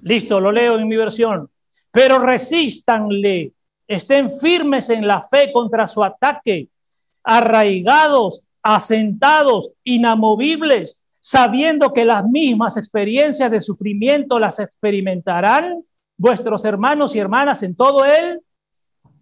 [0.00, 1.48] Listo, lo leo en mi versión.
[1.92, 3.52] Pero resístanle,
[3.86, 6.68] estén firmes en la fe contra su ataque,
[7.22, 15.84] arraigados, asentados, inamovibles, sabiendo que las mismas experiencias de sufrimiento las experimentarán
[16.16, 18.40] vuestros hermanos y hermanas en todo él.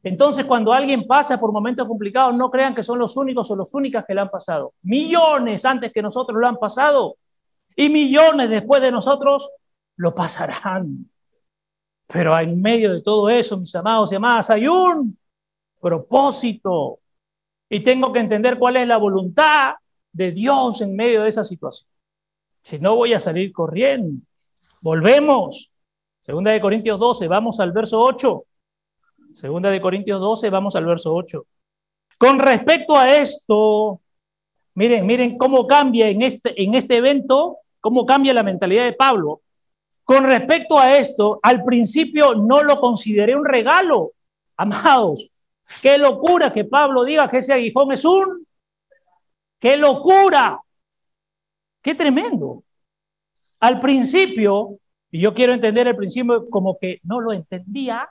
[0.09, 3.75] Entonces, cuando alguien pasa por momentos complicados, no crean que son los únicos o las
[3.75, 4.73] únicas que le han pasado.
[4.83, 7.16] Millones antes que nosotros lo han pasado
[7.77, 9.51] y millones después de nosotros
[9.97, 11.11] lo pasarán.
[12.07, 15.18] Pero en medio de todo eso, mis amados y amadas, hay un
[15.79, 17.01] propósito.
[17.68, 19.75] Y tengo que entender cuál es la voluntad
[20.11, 21.90] de Dios en medio de esa situación.
[22.62, 24.23] Si no, voy a salir corriendo.
[24.81, 25.71] Volvemos.
[26.18, 28.44] Segunda de Corintios 12, vamos al verso 8.
[29.38, 31.46] Segunda de Corintios 12, vamos al verso 8.
[32.18, 34.01] Con respecto a esto,
[34.74, 39.42] miren, miren cómo cambia en este, en este evento, cómo cambia la mentalidad de Pablo.
[40.05, 44.11] Con respecto a esto, al principio no lo consideré un regalo.
[44.57, 45.31] Amados,
[45.83, 48.44] qué locura que Pablo diga que ese aguijón es un...
[49.61, 50.61] ¡Qué locura!
[51.81, 52.64] ¡Qué tremendo!
[53.61, 54.81] Al principio,
[55.12, 58.09] y yo quiero entender el principio como que no lo entendía,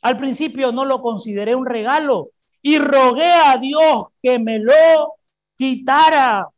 [0.00, 2.30] al principio no lo consideré un regalo
[2.62, 5.16] y rogué a Dios que me lo
[5.56, 6.48] quitara.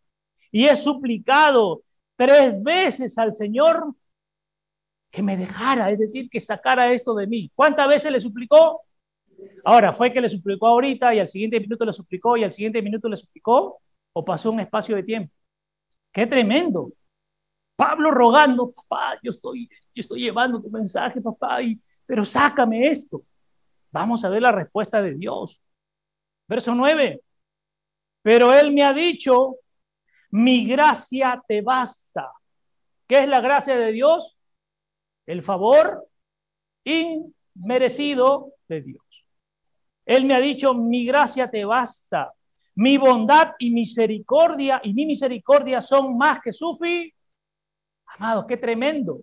[0.51, 1.83] Y he suplicado
[2.17, 3.95] tres veces al Señor
[5.11, 7.51] que me dejara, es decir, que sacara esto de mí.
[7.55, 8.83] ¿Cuántas veces le suplicó?
[9.65, 12.83] Ahora, ¿fue que le suplicó ahorita y al siguiente minuto le suplicó y al siguiente
[12.83, 13.81] minuto le suplicó?
[14.13, 15.33] ¿O pasó un espacio de tiempo?
[16.13, 16.93] ¡Qué tremendo!
[17.77, 23.23] Pablo rogando, papá, yo estoy, yo estoy llevando tu mensaje, papá, y, pero sácame esto.
[23.93, 25.63] Vamos a ver la respuesta de Dios.
[26.49, 27.21] Verso 9.
[28.23, 29.57] Pero Él me ha dicho,
[30.31, 32.31] mi gracia te basta.
[33.07, 34.39] ¿Qué es la gracia de Dios?
[35.31, 36.09] el favor
[36.85, 39.27] inmerecido de Dios.
[40.05, 42.33] Él me ha dicho, mi gracia te basta,
[42.75, 47.15] mi bondad y misericordia y mi misericordia son más que sufi.
[48.07, 49.21] Amados, qué tremendo.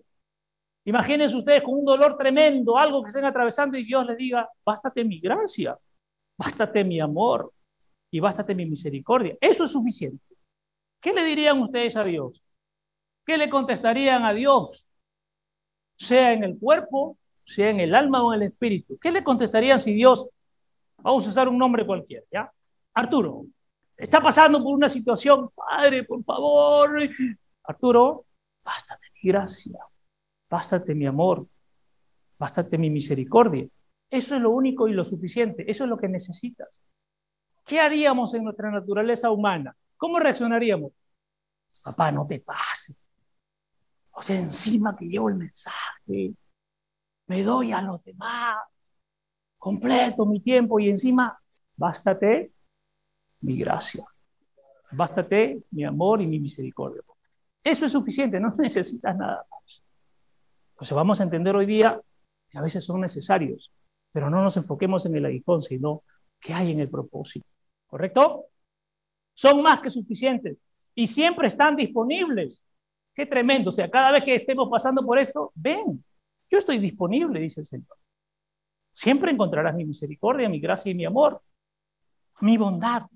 [0.88, 5.04] Imagínense ustedes con un dolor tremendo, algo que estén atravesando y Dios les diga, bástate
[5.04, 5.78] mi gracia,
[6.38, 7.54] bástate mi amor
[8.10, 9.38] y bástate mi misericordia.
[9.40, 10.24] Eso es suficiente.
[11.02, 12.42] ¿Qué le dirían ustedes a Dios?
[13.26, 14.88] ¿Qué le contestarían a Dios?
[15.98, 19.80] sea en el cuerpo, sea en el alma o en el espíritu, ¿qué le contestarían
[19.80, 20.28] si Dios,
[20.98, 22.52] vamos a usar un nombre cualquiera, ¿ya?
[22.94, 23.46] Arturo,
[23.96, 27.00] está pasando por una situación, Padre, por favor.
[27.64, 28.26] Arturo,
[28.64, 29.80] bástate mi gracia,
[30.50, 31.48] bástate mi amor,
[32.38, 33.68] bástate mi misericordia.
[34.10, 36.82] Eso es lo único y lo suficiente, eso es lo que necesitas.
[37.66, 39.76] ¿Qué haríamos en nuestra naturaleza humana?
[39.98, 40.92] ¿Cómo reaccionaríamos?
[41.84, 42.96] Papá, no te pases.
[44.12, 46.34] O sea, encima que llevo el mensaje,
[47.28, 48.58] me doy a los demás,
[49.58, 51.38] completo mi tiempo y encima,
[51.76, 52.52] bástate
[53.42, 54.06] mi gracia,
[54.92, 57.02] bástate mi amor y mi misericordia.
[57.64, 59.84] Eso es suficiente, no necesitas nada más.
[60.78, 62.00] Entonces vamos a entender hoy día
[62.48, 63.74] que a veces son necesarios,
[64.12, 66.04] pero no nos enfoquemos en el aguijón, sino
[66.40, 67.48] que hay en el propósito.
[67.88, 68.46] ¿Correcto?
[69.34, 70.56] Son más que suficientes
[70.94, 72.62] y siempre están disponibles.
[73.16, 73.70] Qué tremendo.
[73.70, 76.06] O sea, cada vez que estemos pasando por esto, ven,
[76.48, 77.98] yo estoy disponible, dice el Señor.
[78.94, 81.42] Siempre encontrarás mi misericordia, mi gracia y mi amor,
[82.42, 83.08] mi bondad,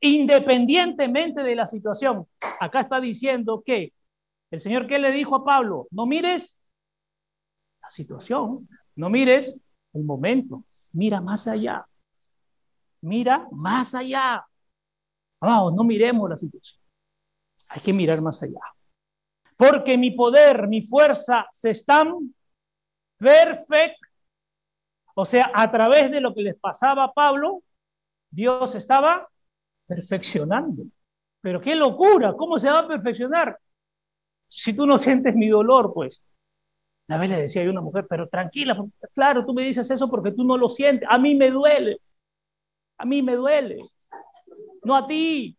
[0.00, 2.26] independientemente de la situación.
[2.58, 3.92] Acá está diciendo que
[4.50, 5.88] el Señor, ¿qué le dijo a Pablo?
[5.90, 6.58] No mires
[7.92, 11.86] situación, no mires el momento, mira más allá.
[13.00, 14.46] Mira más allá.
[15.40, 16.80] Vamos, no miremos la situación.
[17.68, 18.60] Hay que mirar más allá.
[19.56, 22.34] Porque mi poder, mi fuerza se están
[23.16, 24.08] perfecto.
[25.14, 27.62] O sea, a través de lo que les pasaba a Pablo,
[28.30, 29.28] Dios estaba
[29.86, 30.84] perfeccionando.
[31.40, 33.58] Pero qué locura, ¿cómo se va a perfeccionar?
[34.48, 36.22] Si tú no sientes mi dolor, pues.
[37.08, 38.76] Una vez le decía a una mujer, pero tranquila,
[39.12, 41.08] claro, tú me dices eso porque tú no lo sientes.
[41.10, 42.00] A mí me duele.
[42.98, 43.80] A mí me duele.
[44.82, 45.56] No a ti.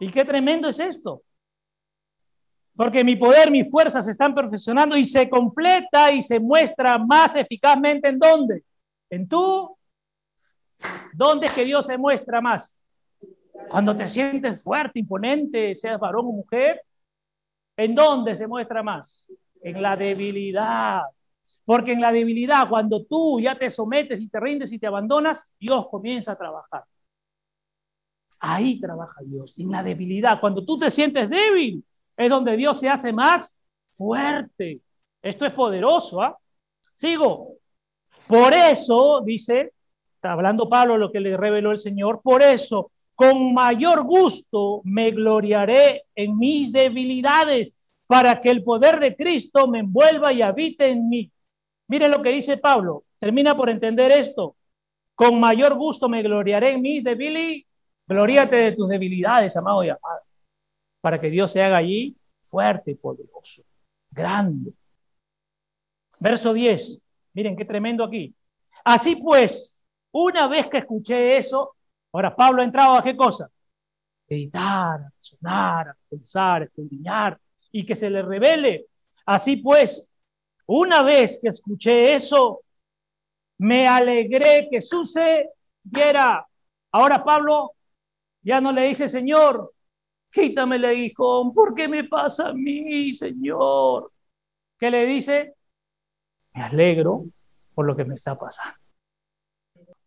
[0.00, 1.22] Y qué tremendo es esto.
[2.76, 7.34] Porque mi poder, mi fuerza se están perfeccionando y se completa y se muestra más
[7.34, 8.64] eficazmente en dónde?
[9.10, 9.76] En tú.
[11.12, 12.76] ¿Dónde es que Dios se muestra más?
[13.68, 16.80] Cuando te sientes fuerte, imponente, seas varón o mujer.
[17.76, 19.24] ¿En dónde se muestra más?
[19.62, 21.02] En la debilidad.
[21.64, 25.50] Porque en la debilidad, cuando tú ya te sometes y te rindes y te abandonas,
[25.60, 26.84] Dios comienza a trabajar.
[28.40, 30.40] Ahí trabaja Dios, en la debilidad.
[30.40, 31.84] Cuando tú te sientes débil,
[32.16, 33.58] es donde Dios se hace más
[33.90, 34.80] fuerte.
[35.20, 36.22] Esto es poderoso.
[36.22, 36.38] ¿ah?
[36.94, 37.56] Sigo.
[38.26, 39.72] Por eso, dice,
[40.22, 46.04] hablando Pablo lo que le reveló el Señor, por eso, con mayor gusto me gloriaré
[46.14, 47.72] en mis debilidades,
[48.08, 51.30] para que el poder de Cristo me envuelva y habite en mí.
[51.86, 53.04] Mire lo que dice Pablo.
[53.20, 54.56] Termina por entender esto.
[55.14, 57.64] Con mayor gusto me gloriaré en mis debilidades.
[58.06, 60.28] Gloríate de tus debilidades, amado y amado
[61.00, 63.62] para que Dios se haga allí fuerte y poderoso,
[64.10, 64.72] grande.
[66.18, 67.02] Verso 10,
[67.34, 68.34] miren qué tremendo aquí.
[68.84, 71.76] Así pues, una vez que escuché eso,
[72.12, 73.50] ahora Pablo ha entrado a qué cosa?
[74.26, 77.38] Editar, sonar, pensar, escudriñar
[77.72, 78.86] y que se le revele.
[79.26, 80.10] Así pues,
[80.66, 82.62] una vez que escuché eso,
[83.58, 86.46] me alegré que sucediera.
[86.92, 87.72] Ahora Pablo
[88.42, 89.72] ya no le dice, Señor,
[90.30, 94.12] Quítame el aguijón, ¿por qué me pasa a mí, Señor?
[94.78, 95.54] ¿Qué le dice?
[96.54, 97.24] Me alegro
[97.74, 98.78] por lo que me está pasando.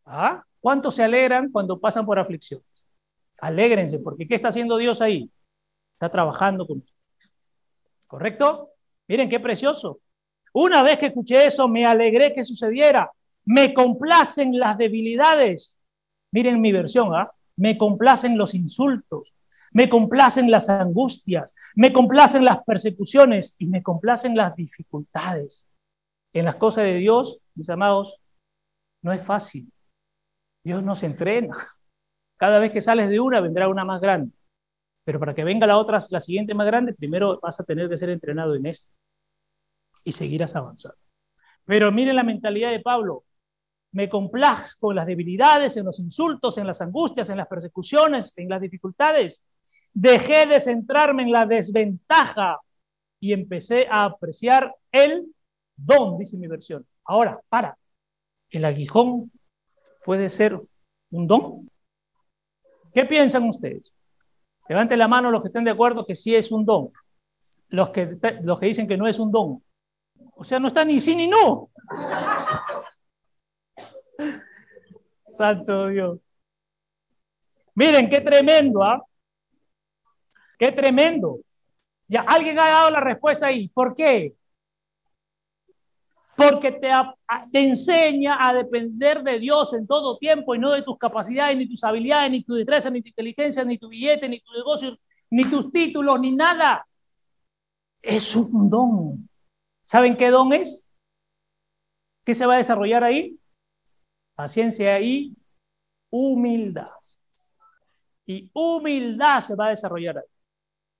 [0.06, 0.44] ¿Ah?
[0.60, 2.88] ¿Cuántos se alegran cuando pasan por aflicciones?
[3.40, 5.32] Alégrense, porque ¿qué está haciendo Dios ahí?
[5.94, 6.84] Está trabajando con.
[8.12, 8.74] ¿Correcto?
[9.08, 10.02] Miren qué precioso.
[10.52, 13.10] Una vez que escuché eso, me alegré que sucediera.
[13.46, 15.78] Me complacen las debilidades.
[16.34, 17.32] Miren mi versión, ¿ah?
[17.56, 19.34] Me complacen los insultos,
[19.72, 25.70] me complacen las angustias, me complacen las persecuciones y me complacen las dificultades.
[26.34, 28.20] En las cosas de Dios, mis amados,
[29.02, 29.72] no es fácil.
[30.66, 31.56] Dios nos entrena.
[32.36, 34.34] Cada vez que sales de una, vendrá una más grande.
[35.04, 37.98] Pero para que venga la otra, la siguiente más grande, primero vas a tener que
[37.98, 38.92] ser entrenado en esto
[40.04, 40.98] y seguirás avanzando.
[41.66, 43.24] Pero miren la mentalidad de Pablo
[43.94, 48.50] me complazco en las debilidades, en los insultos, en las angustias, en las persecuciones, en
[48.50, 49.44] las dificultades.
[49.94, 52.60] Dejé de centrarme en la desventaja
[53.20, 55.26] y empecé a apreciar el
[55.76, 56.86] don, dice mi versión.
[57.04, 57.78] Ahora, para,
[58.50, 59.32] ¿el aguijón
[60.06, 60.60] puede ser
[61.12, 61.70] un don?
[62.94, 63.94] ¿Qué piensan ustedes?
[64.70, 66.92] Levanten la mano los que estén de acuerdo que sí es un don.
[67.70, 69.64] Los que, los que dicen que no es un don.
[70.36, 71.70] O sea, no está ni sí ni no.
[75.26, 76.20] Santo Dios.
[77.76, 79.02] Miren, qué tremendo, ¿ah?
[80.60, 81.40] Qué tremendo.
[82.08, 83.70] Ya alguien ha dado la respuesta ahí.
[83.70, 84.36] ¿Por qué?
[86.36, 86.90] Porque te,
[87.54, 91.84] enseña a depender de Dios en todo tiempo y no de tus capacidades, ni tus
[91.84, 94.98] habilidades, ni tu destreza, ni tu inteligencia, ni tu billete, ni tu negocio,
[95.30, 96.86] ni tus títulos, ni nada.
[98.02, 99.30] Es un don.
[99.84, 100.88] ¿Saben qué don es?
[102.24, 103.38] ¿Qué se va a desarrollar ahí?
[104.36, 105.36] Paciencia y
[106.10, 106.90] humildad.
[108.26, 110.26] Y humildad se va a desarrollar ahí.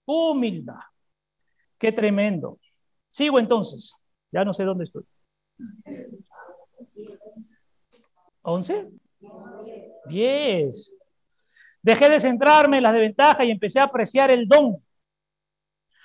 [0.06, 0.82] Humildad.
[1.78, 2.60] Qué tremendo.
[3.10, 3.96] Sigo entonces.
[4.32, 5.04] Ya no sé dónde estoy.
[8.42, 8.90] ¿Once?
[10.08, 10.96] Diez.
[11.82, 14.84] Dejé de centrarme en las desventajas y empecé a apreciar el don.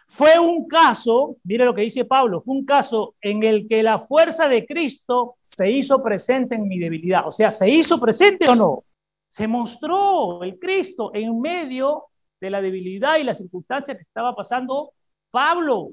[0.08, 3.98] Fue un caso, mire lo que dice Pablo, fue un caso en el que la
[3.98, 7.26] fuerza de Cristo se hizo presente en mi debilidad.
[7.26, 8.84] O sea, ¿se hizo presente o no?
[9.28, 12.04] Se mostró el Cristo en medio
[12.40, 14.92] de la debilidad y la circunstancia que estaba pasando
[15.30, 15.90] Pablo.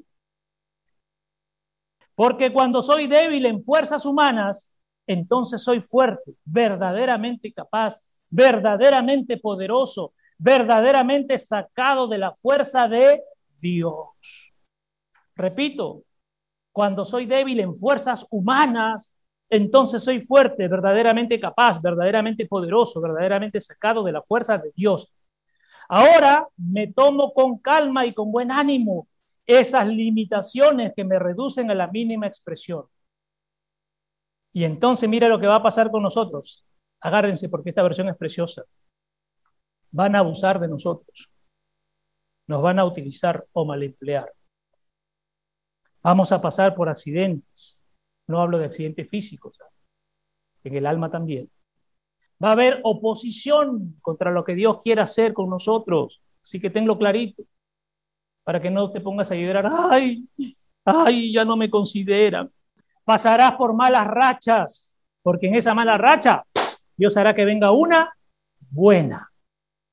[2.16, 4.72] Porque cuando soy débil en fuerzas humanas,
[5.08, 8.00] entonces soy fuerte, verdaderamente capaz,
[8.30, 13.22] verdaderamente poderoso, verdaderamente sacado de la fuerza de
[13.60, 14.54] Dios.
[15.36, 16.04] Repito,
[16.72, 19.14] cuando soy débil en fuerzas humanas,
[19.50, 25.14] entonces soy fuerte, verdaderamente capaz, verdaderamente poderoso, verdaderamente sacado de la fuerza de Dios.
[25.90, 29.08] Ahora me tomo con calma y con buen ánimo
[29.46, 32.86] esas limitaciones que me reducen a la mínima expresión.
[34.54, 36.66] Y entonces mira lo que va a pasar con nosotros.
[37.02, 38.64] Agárrense porque esta versión es preciosa.
[39.92, 41.30] Van a abusar de nosotros.
[42.48, 44.32] Nos van a utilizar o mal emplear.
[46.02, 47.84] Vamos a pasar por accidentes.
[48.28, 49.58] No hablo de accidentes físicos.
[50.64, 51.50] En el alma también.
[52.44, 56.22] Va a haber oposición contra lo que Dios quiere hacer con nosotros.
[56.44, 57.44] Así que tenlo clarito
[58.44, 60.28] para que no te pongas a llorar, ay,
[60.86, 62.52] ay, ya no me consideran.
[63.04, 66.44] Pasarás por malas rachas, porque en esa mala racha
[66.96, 68.14] Dios hará que venga una
[68.70, 69.30] buena.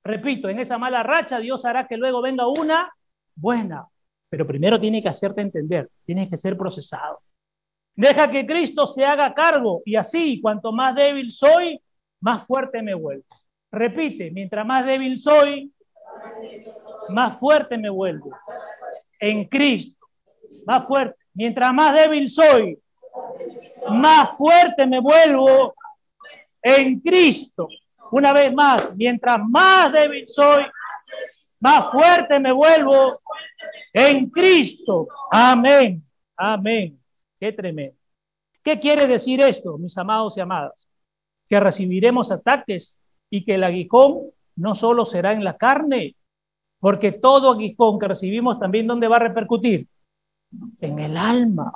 [0.02, 2.90] Repito, en esa mala racha Dios hará que luego venga una
[3.34, 3.86] buena.
[4.28, 7.20] Pero primero tiene que hacerte entender, tiene que ser procesado.
[7.94, 11.80] Deja que Cristo se haga cargo y así, cuanto más débil soy,
[12.20, 13.24] más fuerte me vuelvo.
[13.72, 15.72] Repite, mientras más débil soy,
[17.11, 18.31] más fuerte me vuelvo
[19.18, 20.07] en Cristo.
[20.66, 21.16] Más fuerte.
[21.35, 22.79] Mientras más débil soy,
[23.90, 25.75] más fuerte me vuelvo
[26.62, 27.68] en Cristo.
[28.11, 30.64] Una vez más, mientras más débil soy,
[31.61, 33.20] más fuerte me vuelvo
[33.92, 35.07] en Cristo.
[35.31, 36.03] Amén.
[36.37, 37.01] Amén.
[37.38, 37.96] Qué tremendo.
[38.62, 40.88] ¿Qué quiere decir esto, mis amados y amadas?
[41.49, 46.16] Que recibiremos ataques y que el aguijón no solo será en la carne,
[46.81, 49.87] porque todo aguijón que recibimos también, ¿dónde va a repercutir?
[50.81, 51.73] En el alma.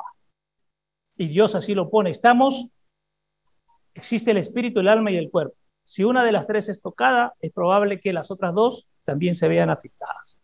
[1.17, 2.11] Y Dios así lo pone.
[2.11, 2.71] Estamos,
[3.93, 5.55] existe el espíritu, el alma y el cuerpo.
[5.85, 9.47] Si una de las tres es tocada, es probable que las otras dos también se
[9.47, 10.39] vean afectadas.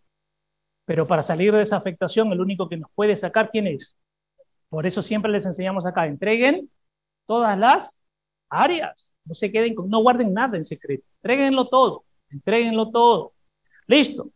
[0.85, 3.97] Pero para salir de esa afectación, el único que nos puede sacar, ¿quién es?
[4.69, 6.71] Por eso siempre les enseñamos acá, entreguen
[7.27, 8.03] todas las
[8.51, 9.13] áreas.
[9.25, 11.05] No se queden, no guarden nada en secreto.
[11.23, 13.33] Entréguenlo todo, entréguenlo todo.
[13.87, 14.31] Listo.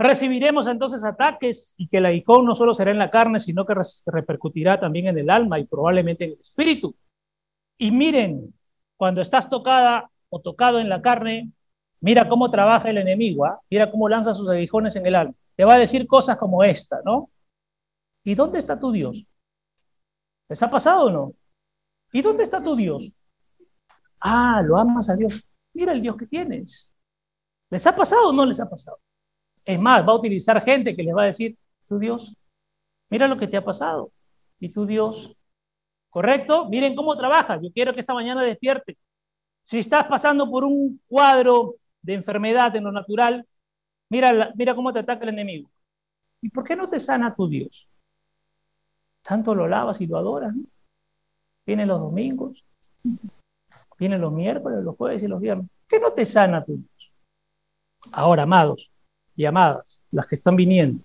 [0.00, 3.74] Recibiremos entonces ataques y que el aguijón no solo será en la carne, sino que
[4.06, 6.96] repercutirá también en el alma y probablemente en el espíritu.
[7.76, 8.54] Y miren,
[8.96, 11.52] cuando estás tocada o tocado en la carne,
[12.00, 13.60] mira cómo trabaja el enemigo, ¿ah?
[13.68, 15.34] mira cómo lanza sus aguijones en el alma.
[15.54, 17.28] Te va a decir cosas como esta, ¿no?
[18.24, 19.26] ¿Y dónde está tu Dios?
[20.48, 21.34] ¿Les ha pasado o no?
[22.10, 23.12] ¿Y dónde está tu Dios?
[24.18, 25.44] Ah, lo amas a Dios.
[25.74, 26.90] Mira el Dios que tienes.
[27.68, 28.98] ¿Les ha pasado o no les ha pasado?
[29.70, 31.56] Es más, va a utilizar gente que les va a decir,
[31.88, 32.36] tu Dios,
[33.08, 34.10] mira lo que te ha pasado.
[34.58, 35.36] Y tu Dios,
[36.10, 36.68] ¿correcto?
[36.68, 37.60] Miren cómo trabaja.
[37.62, 38.98] Yo quiero que esta mañana despierte.
[39.64, 43.46] Si estás pasando por un cuadro de enfermedad en lo natural,
[44.08, 45.70] mira, mira cómo te ataca el enemigo.
[46.42, 47.88] ¿Y por qué no te sana tu Dios?
[49.22, 50.52] Tanto lo lavas y lo adoras.
[50.54, 50.64] ¿no?
[51.66, 52.64] Los domingos,
[53.96, 55.68] vienen los miércoles, los jueves y los viernes.
[55.68, 57.12] ¿Por qué no te sana tu Dios?
[58.10, 58.90] Ahora, amados,
[59.40, 61.02] y amadas, las que están viniendo.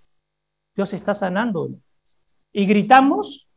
[0.75, 1.69] Dios está sanando.
[2.51, 3.47] Y gritamos,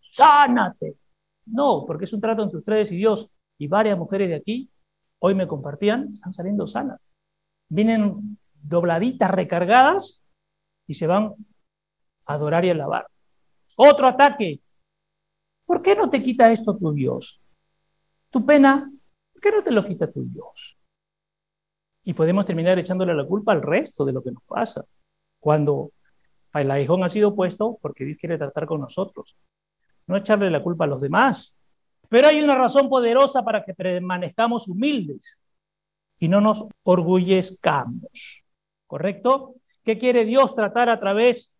[0.00, 0.96] sánate.
[1.44, 3.30] No, porque es un trato entre ustedes y Dios.
[3.56, 4.68] Y varias mujeres de aquí,
[5.20, 7.00] hoy me compartían, están saliendo sanas.
[7.68, 10.24] Vienen dobladitas, recargadas,
[10.88, 11.32] y se van
[12.24, 13.06] a adorar y a alabar.
[13.76, 14.60] Otro ataque.
[15.64, 17.40] ¿Por qué no te quita esto tu Dios?
[18.30, 18.90] Tu pena,
[19.32, 20.75] ¿por qué no te lo quita tu Dios?
[22.06, 24.84] Y podemos terminar echándole la culpa al resto de lo que nos pasa,
[25.40, 25.90] cuando
[26.54, 29.36] el aguijón ha sido puesto porque Dios quiere tratar con nosotros.
[30.06, 31.56] no echarle la culpa a los demás.
[32.08, 35.36] Pero hay una razón poderosa para que permanezcamos humildes
[36.20, 38.44] y no nos orgullezcamos.
[38.86, 39.56] ¿Correcto?
[39.82, 41.56] ¿Qué quiere Dios tratar a través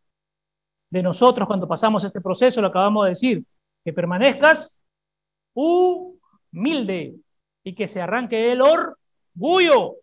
[0.91, 2.61] de nosotros cuando pasamos este proceso?
[2.61, 3.45] Lo acabamos de decir.
[3.85, 4.79] Que permanezcas
[5.55, 7.17] humilde
[7.65, 9.97] y que se arranque el orgullo.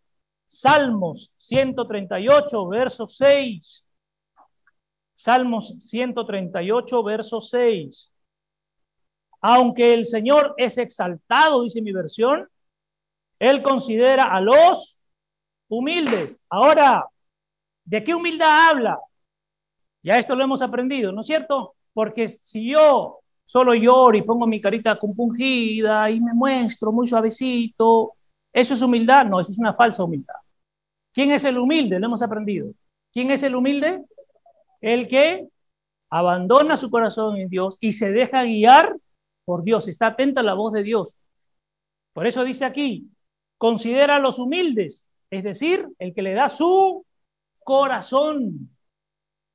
[0.54, 3.86] Salmos 138, verso 6.
[5.16, 8.12] Salmos 138, verso 6.
[9.42, 12.48] Aunque el Señor es exaltado, dice mi versión,
[13.40, 15.02] Él considera a los
[15.70, 16.40] humildes.
[16.50, 17.04] Ahora,
[17.84, 19.00] ¿de qué humildad habla?
[20.04, 21.74] Ya esto lo hemos aprendido, ¿no es cierto?
[21.94, 28.14] Porque si yo solo lloro y pongo mi carita compungida y me muestro muy suavecito,
[28.52, 29.26] ¿eso es humildad?
[29.26, 30.43] No, eso es una falsa humildad.
[31.14, 32.00] ¿Quién es el humilde?
[32.00, 32.74] Lo hemos aprendido.
[33.12, 34.04] ¿Quién es el humilde?
[34.82, 35.48] El que
[36.10, 38.96] abandona su corazón en Dios y se deja guiar
[39.46, 41.16] por Dios, está atenta a la voz de Dios.
[42.14, 43.10] Por eso dice aquí,
[43.58, 47.06] considera a los humildes, es decir, el que le da su
[47.64, 48.70] corazón.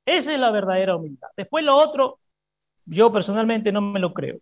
[0.05, 1.29] Esa es la verdadera humildad.
[1.37, 2.19] Después lo otro,
[2.85, 4.39] yo personalmente no me lo creo.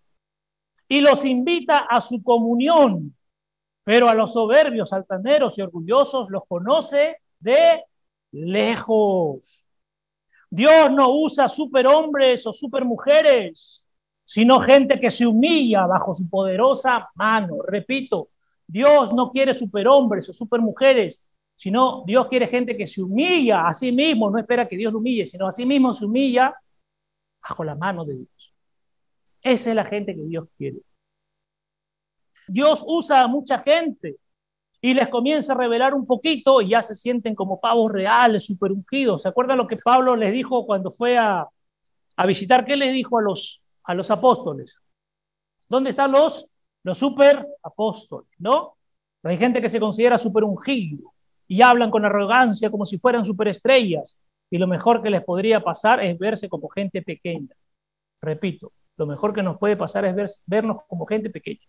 [0.88, 3.17] Y los invita a su comunión,
[3.88, 7.86] pero a los soberbios, altaneros y orgullosos los conoce de
[8.34, 9.66] lejos.
[10.50, 13.86] Dios no usa superhombres o supermujeres,
[14.26, 17.60] sino gente que se humilla bajo su poderosa mano.
[17.66, 18.32] Repito,
[18.68, 21.26] Dios no quiere superhombres o supermujeres,
[21.56, 25.00] sino Dios quiere gente que se humilla a sí mismo, no espera que Dios lo
[25.00, 26.54] humille, sino a sí mismo se humilla
[27.42, 28.54] bajo la mano de Dios.
[29.42, 30.80] Esa es la gente que Dios quiere.
[32.48, 34.18] Dios usa a mucha gente
[34.82, 38.72] y les comienza a revelar un poquito y ya se sienten como pavos reales, super
[38.72, 39.24] ungidos.
[39.24, 41.48] ¿Se acuerdan lo que Pablo les dijo cuando fue a,
[42.26, 42.66] visitar?
[42.66, 44.78] ¿Qué les dijo a los, a los apóstoles?
[45.68, 46.50] ¿Dónde están los,
[46.84, 48.30] los super apóstoles?
[48.38, 48.78] ¿No?
[49.24, 51.14] Hay gente que se considera super ungido
[51.48, 54.20] y hablan con arrogancia como si fueran superestrellas.
[54.50, 57.54] Y lo mejor que les podría pasar es verse como gente pequeña.
[58.22, 61.66] Repito, lo mejor que nos puede pasar es vernos como gente pequeña.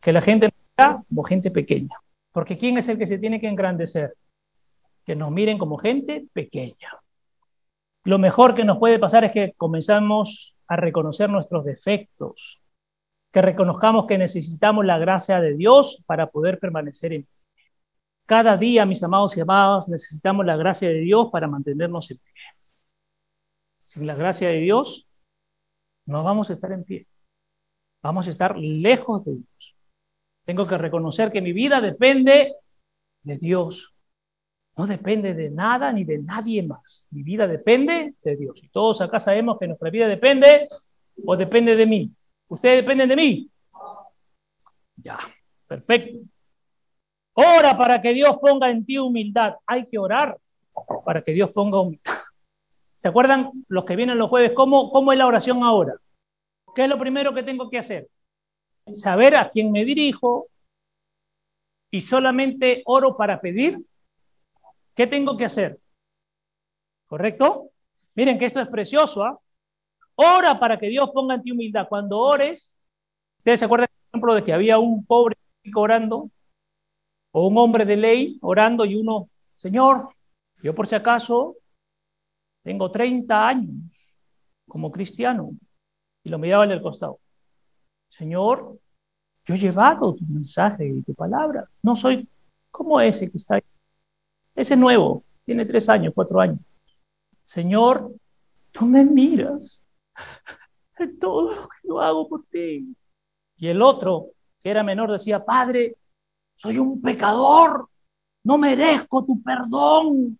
[0.00, 1.96] Que la gente vea como gente pequeña.
[2.32, 4.14] Porque ¿quién es el que se tiene que engrandecer?
[5.04, 7.00] Que nos miren como gente pequeña.
[8.04, 12.62] Lo mejor que nos puede pasar es que comenzamos a reconocer nuestros defectos,
[13.30, 17.40] que reconozcamos que necesitamos la gracia de Dios para poder permanecer en pie.
[18.24, 22.32] Cada día, mis amados y amadas, necesitamos la gracia de Dios para mantenernos en pie.
[23.80, 25.08] Sin la gracia de Dios,
[26.06, 27.06] no vamos a estar en pie.
[28.02, 29.76] Vamos a estar lejos de Dios.
[30.50, 32.56] Tengo que reconocer que mi vida depende
[33.22, 33.94] de Dios.
[34.76, 37.06] No depende de nada ni de nadie más.
[37.12, 38.60] Mi vida depende de Dios.
[38.60, 40.66] Y todos acá sabemos que nuestra vida depende
[41.24, 42.10] o depende de mí.
[42.48, 43.50] ¿Ustedes dependen de mí?
[44.96, 45.20] Ya,
[45.68, 46.18] perfecto.
[47.34, 49.54] Ora para que Dios ponga en ti humildad.
[49.64, 50.36] Hay que orar
[51.04, 52.14] para que Dios ponga humildad.
[52.96, 54.50] ¿Se acuerdan los que vienen los jueves?
[54.56, 55.94] ¿Cómo, ¿Cómo es la oración ahora?
[56.74, 58.08] ¿Qué es lo primero que tengo que hacer?
[58.94, 60.48] Saber a quién me dirijo
[61.90, 63.84] y solamente oro para pedir.
[64.94, 65.78] ¿Qué tengo que hacer?
[67.06, 67.70] ¿Correcto?
[68.14, 69.24] Miren que esto es precioso.
[69.24, 69.38] ¿ah?
[70.14, 71.88] Ora para que Dios ponga en ti humildad.
[71.88, 72.74] Cuando ores,
[73.38, 75.36] ustedes se acuerdan, por ejemplo, de que había un pobre
[75.74, 76.30] orando
[77.32, 80.14] o un hombre de ley orando y uno, Señor,
[80.62, 81.56] yo por si acaso
[82.62, 84.18] tengo 30 años
[84.68, 85.50] como cristiano.
[86.22, 87.18] Y lo miraba en el costado.
[88.10, 88.78] Señor,
[89.46, 91.66] yo he llevado tu mensaje y tu palabra.
[91.82, 92.28] No soy
[92.70, 93.62] como ese que está ahí.
[94.54, 96.60] Ese nuevo, tiene tres años, cuatro años.
[97.46, 98.14] Señor,
[98.70, 99.82] tú me miras
[100.98, 102.94] en todo lo que yo hago por ti.
[103.56, 104.26] Y el otro,
[104.60, 105.96] que era menor, decía, Padre,
[106.54, 107.88] soy un pecador,
[108.44, 110.38] no merezco tu perdón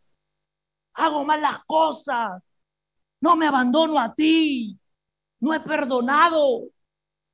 [0.95, 2.43] hago malas cosas,
[3.21, 4.79] no me abandono a ti,
[5.41, 6.65] no he perdonado.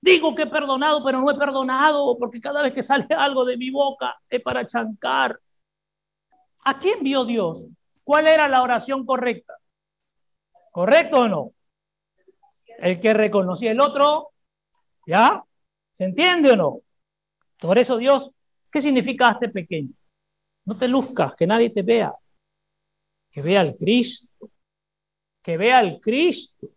[0.06, 3.56] Digo que he perdonado, pero no he perdonado, porque cada vez que sale algo de
[3.56, 5.38] mi boca es para chancar.
[6.64, 7.66] ¿A quién vio Dios?
[8.04, 9.54] ¿Cuál era la oración correcta?
[10.70, 11.52] ¿Correcto o no?
[12.78, 14.30] El que reconocía el otro,
[15.06, 15.42] ¿ya?
[15.90, 16.80] ¿Se entiende o no?
[17.58, 18.30] Por eso Dios,
[18.70, 19.90] ¿qué significa este pequeño?
[20.66, 22.14] No te luzcas, que nadie te vea
[23.36, 24.50] que vea al Cristo,
[25.42, 26.68] que vea al Cristo.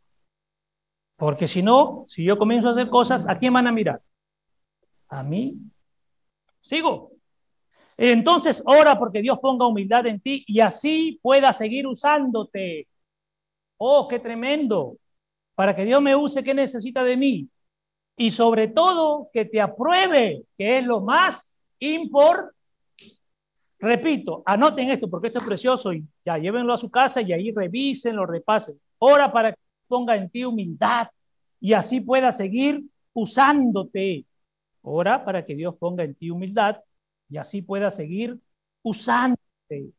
[1.19, 4.01] Porque si no, si yo comienzo a hacer cosas, ¿a quién van a mirar?
[5.09, 5.57] A mí.
[6.61, 7.11] Sigo.
[7.97, 12.87] Entonces ora porque Dios ponga humildad en ti y así pueda seguir usándote.
[13.77, 14.95] Oh, qué tremendo.
[15.55, 17.49] Para que Dios me use, ¿qué necesita de mí?
[18.15, 22.55] Y sobre todo, que te apruebe, que es lo más importante.
[23.77, 27.51] Repito, anoten esto porque esto es precioso y ya llévenlo a su casa y ahí
[27.51, 28.79] revisen, lo repasen.
[28.99, 29.59] Ora para que
[29.89, 31.09] ponga en ti humildad
[31.59, 34.25] y así pueda seguir usándote.
[34.81, 36.77] Ora para que Dios ponga en ti humildad
[37.29, 38.39] y así pueda seguir
[38.81, 39.91] usándote.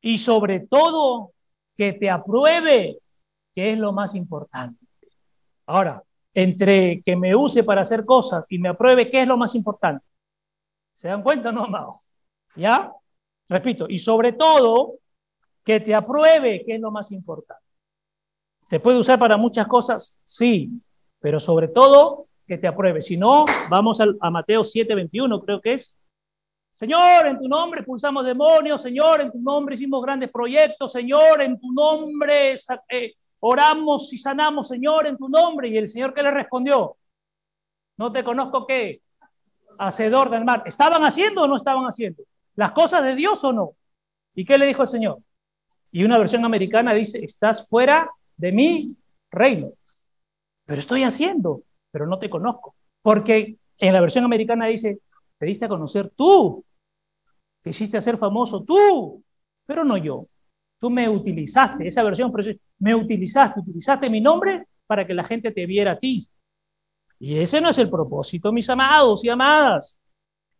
[0.00, 1.32] Y sobre todo,
[1.76, 2.98] que te apruebe,
[3.54, 4.84] que es lo más importante.
[5.66, 6.02] Ahora,
[6.34, 10.04] entre que me use para hacer cosas y me apruebe, ¿qué es lo más importante?
[10.94, 12.00] ¿Se dan cuenta, no, amado?
[12.56, 12.92] ¿Ya?
[13.48, 14.98] Repito, y sobre todo,
[15.64, 17.62] que te apruebe, que es lo más importante.
[18.72, 20.18] ¿Te puede usar para muchas cosas?
[20.24, 20.70] Sí,
[21.20, 23.02] pero sobre todo, que te apruebe.
[23.02, 25.98] Si no, vamos a, Mateo 7:21, creo que es.
[26.72, 31.60] Señor, en tu nombre expulsamos demonios, Señor, en tu nombre hicimos grandes proyectos, Señor, en
[31.60, 32.54] tu nombre
[32.88, 35.68] eh, oramos y sanamos, Señor, en tu nombre.
[35.68, 36.96] Y el Señor que le respondió,
[37.98, 39.02] no te conozco qué,
[39.78, 40.62] hacedor del mal.
[40.64, 42.22] ¿Estaban haciendo o no estaban haciendo?
[42.54, 43.72] ¿Las cosas de Dios o no?
[44.34, 45.18] ¿Y qué le dijo el Señor?
[45.90, 48.96] Y una versión americana dice, estás fuera de mi
[49.30, 49.72] reino.
[50.64, 52.74] Pero estoy haciendo, pero no te conozco.
[53.02, 55.00] Porque en la versión americana dice,
[55.38, 56.64] te diste a conocer tú,
[57.62, 59.22] te hiciste hacer famoso tú,
[59.66, 60.26] pero no yo.
[60.78, 62.32] Tú me utilizaste, esa versión,
[62.78, 66.28] me utilizaste, utilizaste mi nombre para que la gente te viera a ti.
[67.18, 69.96] Y ese no es el propósito, mis amados y amadas.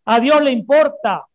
[0.05, 1.27] A Dios le importa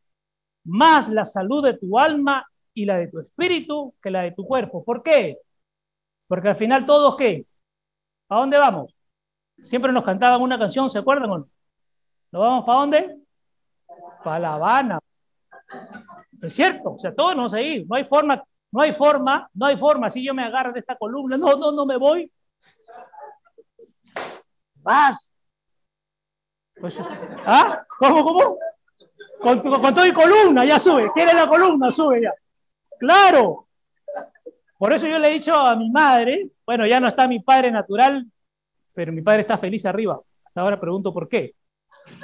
[0.64, 4.46] más la salud de tu alma y la de tu espíritu que la de tu
[4.46, 4.84] cuerpo.
[4.84, 5.38] ¿Por qué?
[6.28, 7.46] Porque al final todos qué?
[8.30, 8.98] ¿A dónde vamos?
[9.62, 11.50] Siempre nos cantaban una canción, ¿se acuerdan o no?
[12.32, 13.18] ¿Nos vamos para dónde?
[14.24, 15.00] Para La Habana.
[16.42, 17.88] Es cierto, o sea, todos nos vamos a ir.
[17.88, 20.10] No hay forma, no hay forma, no hay forma.
[20.10, 22.32] Si yo me agarro de esta columna, no, no, no me voy.
[24.76, 25.34] Vas.
[26.80, 27.02] Pues,
[27.46, 27.84] ¿Ah?
[27.98, 28.58] ¿Cómo, cómo?
[29.40, 31.12] Con, con todo y columna, ya sube.
[31.14, 31.90] ¿Quiere la columna?
[31.90, 32.34] Sube ya.
[33.00, 33.67] Claro.
[34.78, 37.72] Por eso yo le he dicho a mi madre, bueno, ya no está mi padre
[37.72, 38.26] natural,
[38.94, 40.20] pero mi padre está feliz arriba.
[40.46, 41.56] Hasta ahora pregunto por qué.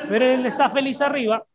[0.07, 1.45] Pero él está feliz arriba.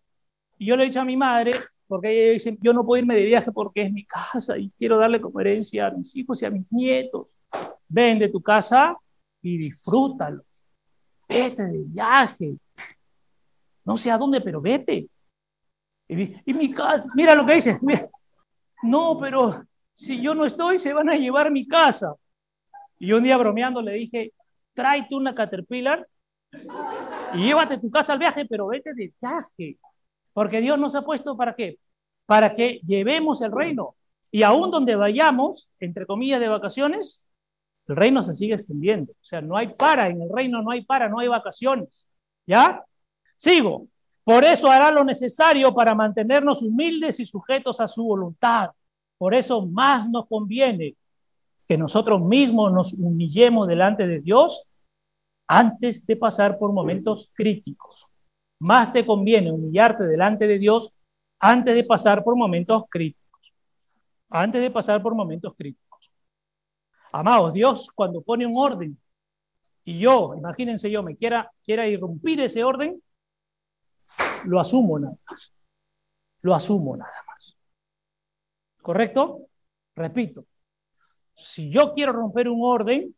[0.59, 1.53] Y yo le he dicho a mi madre,
[1.86, 4.99] porque ella dice, yo no puedo irme de viaje porque es mi casa y quiero
[4.99, 7.38] darle como herencia a mis hijos y a mis nietos.
[7.88, 8.96] Vende tu casa
[9.40, 10.44] y disfrútalo.
[11.28, 12.57] Vete de viaje.
[13.84, 15.09] No sé a dónde, pero vete.
[16.09, 17.78] Y, mi casa, mira lo que dice.
[18.80, 19.66] No, pero
[19.99, 22.14] si yo no estoy, se van a llevar mi casa.
[23.01, 24.32] Y un día bromeando le dije,
[24.72, 26.07] tráete una Caterpillar
[27.34, 29.76] y llévate tu casa al viaje, pero vete de viaje.
[30.32, 31.80] Porque Dios nos ha puesto para qué?
[32.26, 33.96] Para que llevemos el reino.
[34.30, 37.26] Y aún donde vayamos, entre comillas, de vacaciones,
[37.88, 39.11] el reino se sigue extendiendo.
[39.11, 42.09] O sea, no hay para, en el reino no hay para, no hay vacaciones.
[42.46, 42.84] ¿Ya?
[43.36, 43.88] Sigo.
[44.22, 48.70] Por eso hará lo necesario para mantenernos humildes y sujetos a su voluntad.
[49.19, 50.97] Por eso más nos conviene
[51.66, 54.62] que nosotros mismos nos humillemos delante de Dios
[55.47, 58.07] antes de pasar por momentos críticos.
[58.61, 60.93] Más te conviene humillarte delante de Dios
[61.41, 63.53] antes de pasar por momentos críticos.
[64.31, 66.11] Antes de pasar por momentos críticos.
[67.12, 68.99] Amados, Dios cuando pone un orden
[69.85, 73.03] y yo, imagínense yo, me quiera, quiera irrumpir ese orden,
[74.45, 75.55] lo asumo nada más.
[76.43, 77.28] Lo asumo nada más.
[78.83, 79.47] ¿Correcto?
[79.95, 80.45] Repito,
[81.35, 83.14] si yo quiero romper un orden,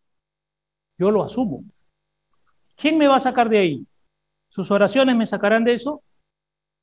[0.99, 1.65] yo lo asumo.
[2.77, 3.87] ¿Quién me va a sacar de ahí?
[4.49, 6.03] ¿Sus oraciones me sacarán de eso?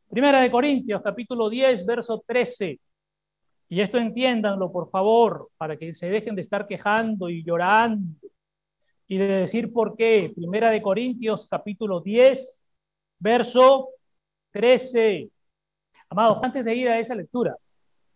[0.09, 2.79] Primera de Corintios, capítulo 10, verso 13.
[3.69, 8.15] Y esto entiéndanlo, por favor, para que se dejen de estar quejando y llorando
[9.07, 10.31] y de decir por qué.
[10.33, 12.61] Primera de Corintios, capítulo 10,
[13.19, 13.89] verso
[14.51, 15.29] 13.
[16.09, 17.55] Amados, antes de ir a esa lectura,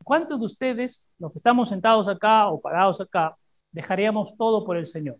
[0.04, 3.38] ¿cuántos de ustedes, los que estamos sentados acá o parados acá,
[3.72, 5.18] dejaríamos todo por el Señor?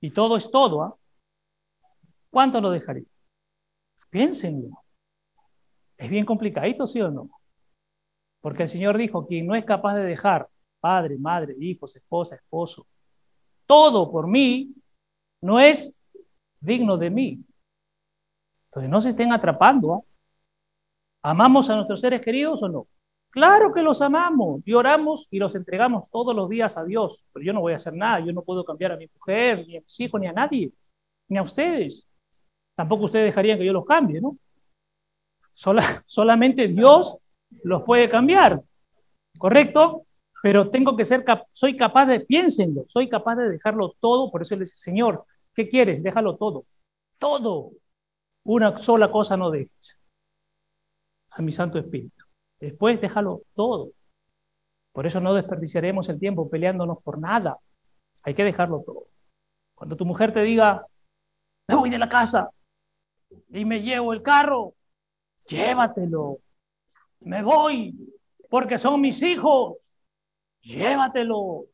[0.00, 0.96] Y todo es todo, ¿ah?
[2.30, 3.04] ¿Cuánto lo dejaría?
[4.10, 4.82] Piénsenlo.
[5.96, 7.28] Es bien complicadito, ¿sí o no?
[8.40, 10.48] Porque el Señor dijo, quien no es capaz de dejar
[10.80, 12.86] padre, madre, hijos, esposa, esposo,
[13.66, 14.74] todo por mí,
[15.40, 15.96] no es
[16.60, 17.44] digno de mí.
[18.66, 19.94] Entonces no se estén atrapando.
[19.94, 20.00] ¿ah?
[21.30, 22.88] ¿Amamos a nuestros seres queridos o no?
[23.32, 27.42] Claro que los amamos y oramos y los entregamos todos los días a Dios, pero
[27.42, 29.80] yo no voy a hacer nada, yo no puedo cambiar a mi mujer, ni a
[29.80, 30.70] mis hijos, ni a nadie,
[31.28, 32.06] ni a ustedes.
[32.76, 34.36] Tampoco ustedes dejarían que yo los cambie, ¿no?
[36.04, 37.16] solamente Dios
[37.64, 38.62] los puede cambiar,
[39.38, 40.04] ¿correcto?
[40.42, 44.56] Pero tengo que ser, soy capaz de, piénsenlo, soy capaz de dejarlo todo, por eso
[44.56, 45.24] le dice, Señor,
[45.54, 46.02] ¿qué quieres?
[46.02, 46.66] Déjalo todo,
[47.18, 47.70] todo.
[48.44, 49.98] Una sola cosa no dejes
[51.30, 52.21] a mi Santo Espíritu.
[52.62, 53.90] Después déjalo todo.
[54.92, 57.58] Por eso no desperdiciaremos el tiempo peleándonos por nada.
[58.22, 59.08] Hay que dejarlo todo.
[59.74, 60.86] Cuando tu mujer te diga,
[61.66, 62.50] me voy de la casa
[63.48, 64.74] y me llevo el carro,
[65.48, 66.38] llévatelo.
[67.18, 67.96] Me voy
[68.48, 69.96] porque son mis hijos.
[70.60, 71.64] Llévatelo.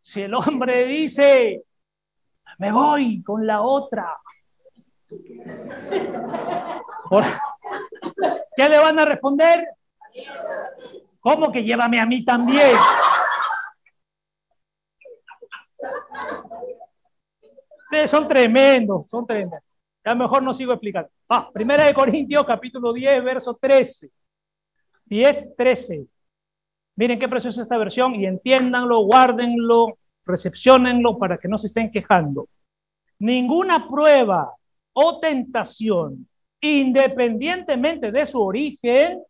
[0.00, 1.64] Si el hombre dice,
[2.56, 4.16] me voy con la otra.
[8.62, 9.66] ¿Qué le van a responder?
[11.18, 12.76] ¿Cómo que llévame a mí también?
[17.82, 19.58] Ustedes son tremendos, son tremendos.
[20.04, 21.10] Ya mejor no sigo explicando.
[21.28, 24.12] Ah, Primera de Corintios, capítulo 10, verso 13.
[25.06, 26.06] 10, 13.
[26.94, 32.46] Miren qué preciosa esta versión y entiéndanlo, guárdenlo, recepcionenlo para que no se estén quejando.
[33.18, 34.54] Ninguna prueba
[34.92, 36.28] o tentación,
[36.62, 39.22] independientemente de su origen,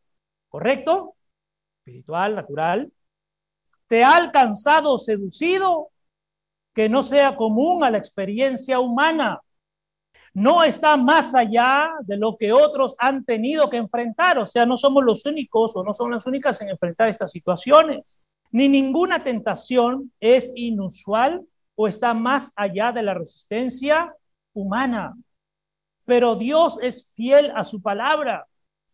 [0.48, 1.16] ¿correcto?
[1.84, 2.92] espiritual, natural,
[3.88, 5.88] te ha alcanzado seducido
[6.72, 9.40] que no sea común a la experiencia humana.
[10.32, 14.38] No está más allá de lo que otros han tenido que enfrentar.
[14.38, 18.18] O sea, no somos los únicos o no son las únicas en enfrentar estas situaciones.
[18.50, 24.14] Ni ninguna tentación es inusual o está más allá de la resistencia
[24.54, 25.14] humana.
[26.04, 28.46] Pero Dios es fiel a su palabra,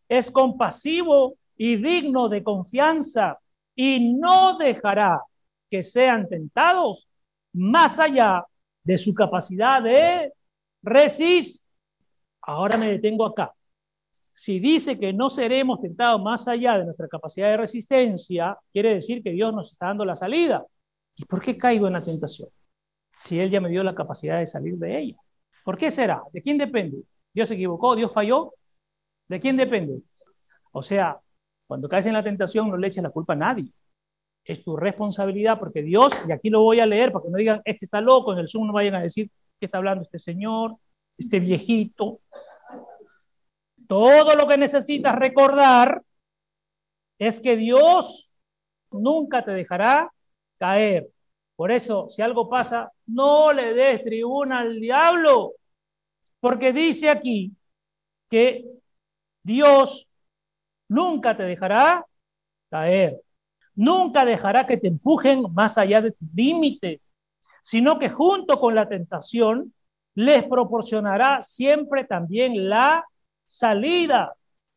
[0.09, 3.39] es compasivo y digno de confianza
[3.75, 5.23] y no dejará
[5.71, 7.09] que sean tentados
[7.53, 8.45] más allá
[8.83, 10.33] de su capacidad de
[10.83, 11.67] resistir.
[12.43, 13.53] Ahora me detengo acá.
[14.33, 19.23] Si dice que no seremos tentados más allá de nuestra capacidad de resistencia, quiere decir
[19.23, 20.65] que Dios nos está dando la salida.
[21.17, 22.49] ¿Y por qué caigo en la tentación?
[23.19, 25.17] Si Él ya me dio la capacidad de salir de ella.
[25.69, 26.23] ¿Por qué será?
[26.33, 27.03] ¿De quién depende?
[27.31, 27.95] ¿Dios se equivocó?
[27.95, 28.55] ¿Dios falló?
[29.29, 30.01] ¿De quién depende?
[30.73, 31.21] O sea,
[31.67, 33.71] cuando caes en la tentación, no le eches la culpa a nadie.
[34.47, 37.61] Es tu responsabilidad porque Dios, y aquí lo voy a leer para que no digan,
[37.67, 40.75] este está loco, en el Zoom no vayan a decir que está hablando este señor,
[41.19, 42.21] este viejito.
[43.87, 46.03] Todo lo que necesitas recordar
[47.19, 48.33] es que Dios
[48.91, 50.11] nunca te dejará
[50.57, 51.11] caer.
[51.57, 55.58] Por eso, si algo pasa, no le des tribuna al diablo,
[56.41, 57.57] porque dice aquí
[58.29, 58.65] que
[59.43, 60.11] Dios
[60.89, 62.07] nunca te dejará
[62.71, 63.21] caer.
[63.75, 67.01] Nunca dejará que te empujen más allá de tu límite,
[67.63, 69.73] sino que junto con la tentación
[70.15, 73.05] les proporcionará siempre también la
[73.47, 74.35] salida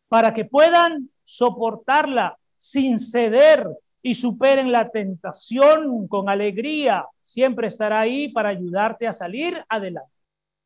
[0.08, 3.68] para que puedan soportarla sin ceder
[4.04, 7.08] y superen la tentación con alegría.
[7.22, 10.21] Siempre estará ahí para ayudarte a salir adelante.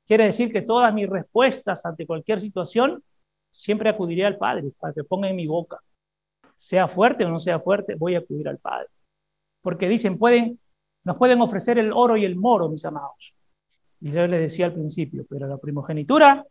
[0.06, 3.04] Quiere decir que todas mis respuestas ante cualquier situación
[3.52, 5.80] siempre acudiré al Padre para que ponga en mi boca.
[6.58, 8.88] Sea fuerte o no sea fuerte, voy a acudir al Padre.
[9.62, 10.60] Porque dicen, pueden,
[11.04, 13.36] nos pueden ofrecer el oro y el moro, mis amados.
[14.00, 16.46] Y yo les decía al principio, pero la primogenitura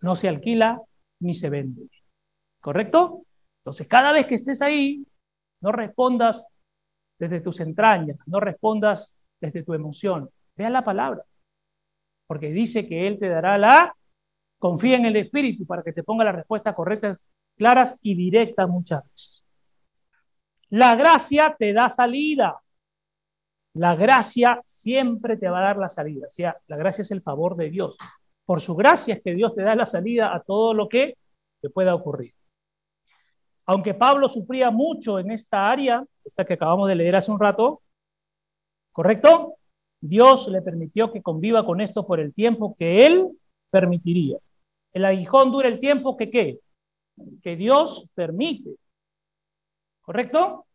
[0.00, 0.80] no se alquila
[1.20, 1.88] ni se vende.
[2.60, 3.24] ¿Correcto?
[3.60, 5.06] Entonces, cada vez que estés ahí,
[5.60, 6.44] no respondas
[7.18, 10.28] desde tus entrañas, no respondas desde tu emoción.
[10.56, 11.24] Vea la palabra,
[12.32, 13.94] porque dice que Él te dará la
[14.58, 19.02] Confía en el Espíritu para que te ponga las respuestas correctas, claras y directas muchas
[19.04, 19.44] veces.
[20.70, 22.62] La gracia te da salida.
[23.74, 26.26] La gracia siempre te va a dar la salida.
[26.26, 27.98] O sea, la gracia es el favor de Dios.
[28.46, 31.18] Por su gracia es que Dios te da la salida a todo lo que
[31.60, 32.32] te pueda ocurrir.
[33.66, 37.82] Aunque Pablo sufría mucho en esta área, esta que acabamos de leer hace un rato,
[38.90, 39.58] ¿correcto?
[40.02, 43.38] Dios le permitió que conviva con esto por el tiempo que él
[43.70, 44.36] permitiría.
[44.92, 46.58] El aguijón dura el tiempo que qué?
[47.40, 48.74] Que Dios permite.
[50.02, 50.66] ¿Correcto?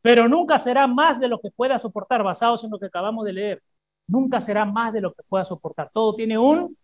[0.00, 3.32] Pero nunca será más de lo que pueda soportar, basados en lo que acabamos de
[3.32, 3.62] leer.
[4.06, 5.90] Nunca será más de lo que pueda soportar.
[5.92, 6.76] Todo tiene un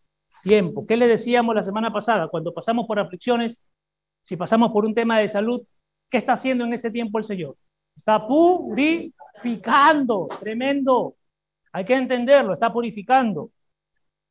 [0.42, 0.84] tiempo.
[0.84, 2.28] ¿Qué le decíamos la semana pasada?
[2.28, 3.57] Cuando pasamos por aflicciones,
[4.24, 5.62] si pasamos por un tema de salud,
[6.11, 7.57] ¿qué está haciendo en ese tiempo el Señor?
[7.97, 11.15] Está purificando, tremendo.
[11.76, 13.50] Hay que entenderlo, está purificando.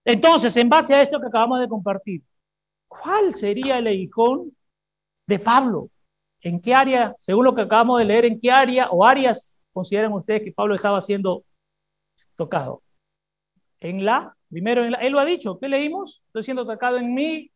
[0.03, 2.23] Entonces, en base a esto que acabamos de compartir,
[2.87, 4.51] ¿cuál sería el aguijón
[5.27, 5.91] de Pablo?
[6.41, 10.11] ¿En qué área, según lo que acabamos de leer, en qué área o áreas consideran
[10.13, 11.43] ustedes que Pablo estaba siendo
[12.35, 12.81] tocado?
[13.79, 16.23] En la, primero, en la, él lo ha dicho, ¿qué leímos?
[16.25, 17.51] Estoy siendo tocado en mi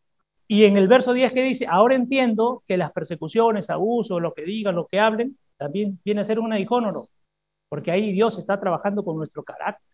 [0.48, 4.44] Y en el verso 10 que dice, ahora entiendo que las persecuciones, abusos, lo que
[4.44, 7.10] digan, lo que hablen, también viene a ser un aguijón o no,
[7.70, 9.86] porque ahí Dios está trabajando con nuestro carácter.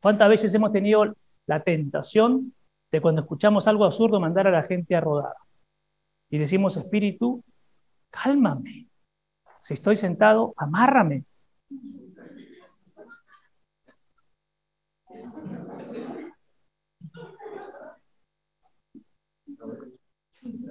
[0.00, 1.14] ¿Cuántas veces hemos tenido
[1.46, 2.54] la tentación
[2.90, 5.34] de cuando escuchamos algo absurdo mandar a la gente a rodar?
[6.30, 7.44] Y decimos, Espíritu,
[8.10, 8.88] cálmame.
[9.60, 11.24] Si estoy sentado, amárrame.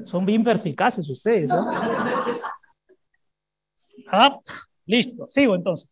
[0.05, 1.51] Son bien perspicaces ustedes.
[4.13, 4.37] Ah,
[4.85, 5.89] listo, sigo entonces.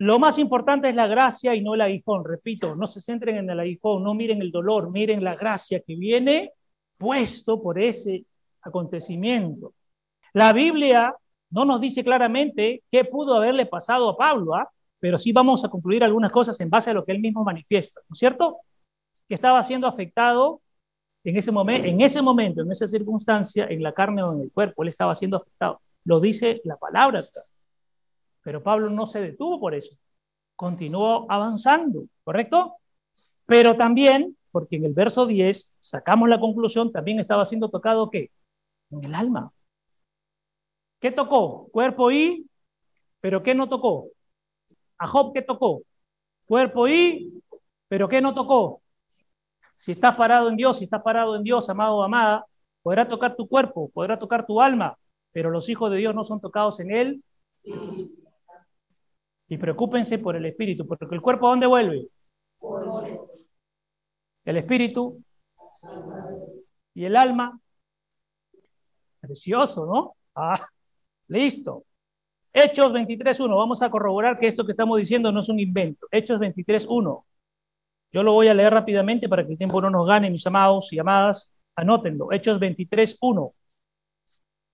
[0.00, 2.24] Lo más importante es la gracia y no el aguijón.
[2.24, 5.94] Repito, no se centren en el aguijón, no miren el dolor, miren la gracia que
[5.94, 6.52] viene
[6.96, 8.24] puesto por ese
[8.62, 9.74] acontecimiento.
[10.32, 11.14] La Biblia
[11.50, 14.70] no nos dice claramente qué pudo haberle pasado a Pablo, ¿ah?
[15.00, 18.00] pero sí vamos a concluir algunas cosas en base a lo que él mismo manifiesta,
[18.08, 18.60] ¿no es cierto?
[19.28, 20.62] Que estaba siendo afectado
[21.24, 24.50] en ese, momento, en ese momento, en esa circunstancia, en la carne o en el
[24.50, 25.82] cuerpo, él estaba siendo afectado.
[26.04, 27.22] Lo dice la palabra.
[28.42, 29.96] Pero Pablo no se detuvo por eso.
[30.56, 32.76] Continuó avanzando, ¿correcto?
[33.46, 38.30] Pero también, porque en el verso 10 sacamos la conclusión, también estaba siendo tocado ¿qué?
[38.90, 39.52] En el alma.
[41.00, 41.68] ¿Qué tocó?
[41.72, 42.46] Cuerpo y,
[43.20, 44.08] pero ¿qué no tocó?
[44.98, 45.82] A Job, ¿qué tocó?
[46.46, 47.42] Cuerpo y,
[47.88, 48.82] pero ¿qué no tocó?
[49.76, 52.44] Si estás parado en Dios, si estás parado en Dios, amado o amada,
[52.82, 54.98] podrá tocar tu cuerpo, podrá tocar tu alma,
[55.32, 57.24] pero los hijos de Dios no son tocados en él.
[59.50, 62.08] Y preocúpense por el espíritu, porque el cuerpo ¿a dónde vuelve?
[64.44, 65.20] El espíritu
[66.94, 67.60] y el alma.
[69.20, 70.14] Precioso, ¿no?
[70.36, 70.68] Ah,
[71.26, 71.84] listo.
[72.52, 73.56] Hechos 23.1.
[73.56, 76.06] Vamos a corroborar que esto que estamos diciendo no es un invento.
[76.12, 77.24] Hechos 23.1.
[78.12, 80.92] Yo lo voy a leer rápidamente para que el tiempo no nos gane, mis amados
[80.92, 81.52] y amadas.
[81.74, 82.30] Anótenlo.
[82.30, 83.54] Hechos 23, 1.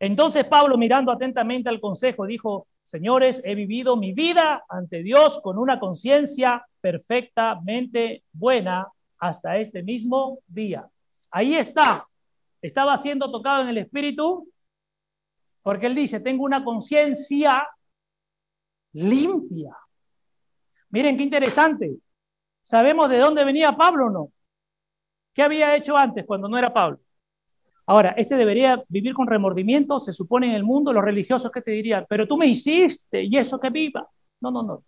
[0.01, 5.59] Entonces Pablo, mirando atentamente al consejo, dijo, señores, he vivido mi vida ante Dios con
[5.59, 8.87] una conciencia perfectamente buena
[9.19, 10.89] hasta este mismo día.
[11.33, 12.07] Ahí está.
[12.63, 14.49] Estaba siendo tocado en el espíritu
[15.63, 17.69] porque él dice, tengo una conciencia
[18.93, 19.77] limpia.
[20.91, 21.97] Miren qué interesante.
[22.63, 24.33] ¿Sabemos de dónde venía Pablo o no?
[25.35, 27.01] ¿Qué había hecho antes cuando no era Pablo?
[27.87, 31.71] Ahora, este debería vivir con remordimiento, se supone en el mundo, los religiosos que te
[31.71, 34.09] dirían, pero tú me hiciste y eso que viva.
[34.41, 34.85] No, no, no.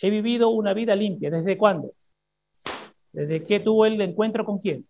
[0.00, 1.30] He vivido una vida limpia.
[1.30, 1.92] ¿Desde cuándo?
[3.12, 4.86] ¿Desde que tuvo el encuentro con quién?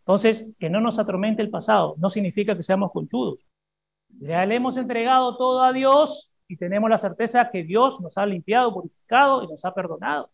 [0.00, 3.46] Entonces, que no nos atormente el pasado no significa que seamos conchudos.
[4.20, 8.26] Ya le hemos entregado todo a Dios y tenemos la certeza que Dios nos ha
[8.26, 10.30] limpiado, purificado y nos ha perdonado.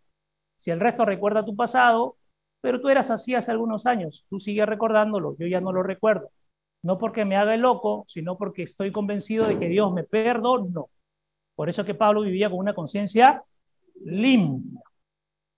[0.57, 2.18] Si el resto recuerda tu pasado,
[2.61, 6.31] pero tú eras así hace algunos años, tú sigues recordándolo, yo ya no lo recuerdo.
[6.83, 10.91] No porque me haga el loco, sino porque estoy convencido de que Dios me perdonó.
[11.55, 13.43] Por eso que Pablo vivía con una conciencia
[14.05, 14.81] limpia.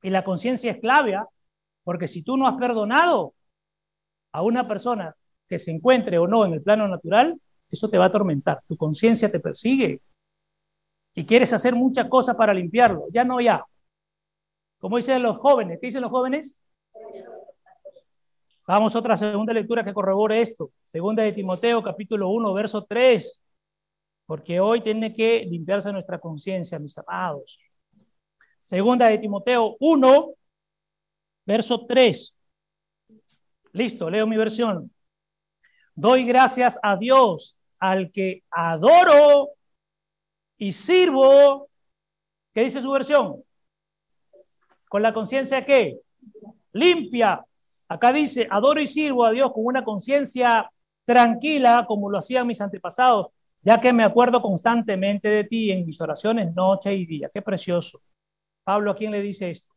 [0.02, 1.26] Y la conciencia es clave, ¿ah?
[1.84, 3.34] porque si tú no has perdonado
[4.32, 5.14] a una persona
[5.46, 7.38] que se encuentre o no en el plano natural,
[7.70, 8.62] eso te va a atormentar.
[8.66, 10.00] Tu conciencia te persigue,
[11.14, 13.06] y quieres hacer muchas cosas para limpiarlo.
[13.12, 13.64] Ya no, ya.
[14.78, 16.56] Como dicen los jóvenes, ¿qué dicen los jóvenes?
[18.70, 20.70] Vamos a otra segunda lectura que corrobore esto.
[20.80, 23.42] Segunda de Timoteo, capítulo 1, verso 3.
[24.26, 27.58] Porque hoy tiene que limpiarse nuestra conciencia, mis amados.
[28.60, 30.34] Segunda de Timoteo 1,
[31.44, 32.36] verso 3.
[33.72, 34.92] Listo, leo mi versión.
[35.96, 39.48] Doy gracias a Dios, al que adoro
[40.58, 41.68] y sirvo,
[42.54, 43.42] ¿qué dice su versión?
[44.88, 45.98] Con la conciencia que
[46.72, 47.44] limpia.
[47.90, 50.70] Acá dice, adoro y sirvo a Dios con una conciencia
[51.04, 53.26] tranquila, como lo hacían mis antepasados,
[53.62, 57.28] ya que me acuerdo constantemente de ti en mis oraciones noche y día.
[57.32, 58.00] Qué precioso.
[58.62, 59.74] Pablo, ¿a quién le dice esto?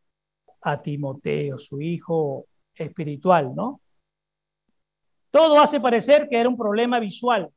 [0.62, 2.46] A Timoteo, su hijo
[2.76, 3.82] espiritual, ¿no?
[5.32, 7.50] Todo hace parecer que era un problema visual,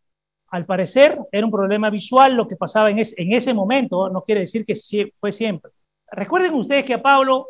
[0.48, 4.64] al parecer era un problema visual lo que pasaba en, ese momento, no quiere decir
[4.64, 4.74] que
[5.16, 5.70] fue siempre.
[6.11, 7.46] Recuerden ustedes que a Pablo,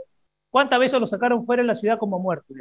[0.51, 2.53] ¿cuántas veces lo sacaron fuera de la ciudad como muerto?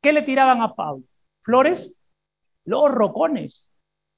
[0.00, 1.04] ¿Qué le tiraban a Pablo?
[1.40, 1.96] ¿Flores?
[2.64, 3.68] Los rocones.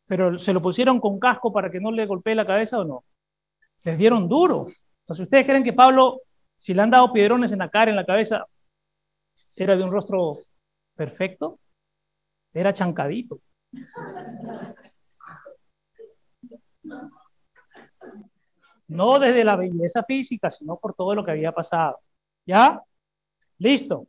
[0.07, 3.05] ¿Pero se lo pusieron con casco para que no le golpee la cabeza o no?
[3.85, 4.67] Les dieron duro.
[5.03, 6.23] Entonces, ¿ustedes creen que Pablo,
[6.57, 8.45] si le han dado piedrones en la cara, en la cabeza,
[9.57, 10.39] era de un rostro
[10.95, 11.59] perfecto?
[12.53, 13.41] Era chancadito.
[18.89, 22.01] No desde la belleza física, sino por todo lo que había pasado.
[22.45, 22.83] ¿Ya?
[23.59, 24.09] Listo.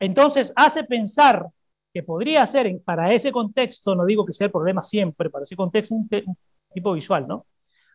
[0.00, 1.46] Entonces hace pensar
[1.92, 5.56] que podría ser para ese contexto, no digo que sea el problema siempre, para ese
[5.56, 6.36] contexto un, un
[6.72, 7.46] tipo visual, ¿no?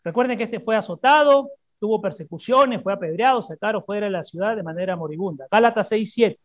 [0.03, 1.49] Recuerden que este fue azotado,
[1.80, 5.47] tuvo persecuciones, fue apedreado, sacaron fuera de la ciudad de manera moribunda.
[5.49, 6.39] Gálatas 6, 7.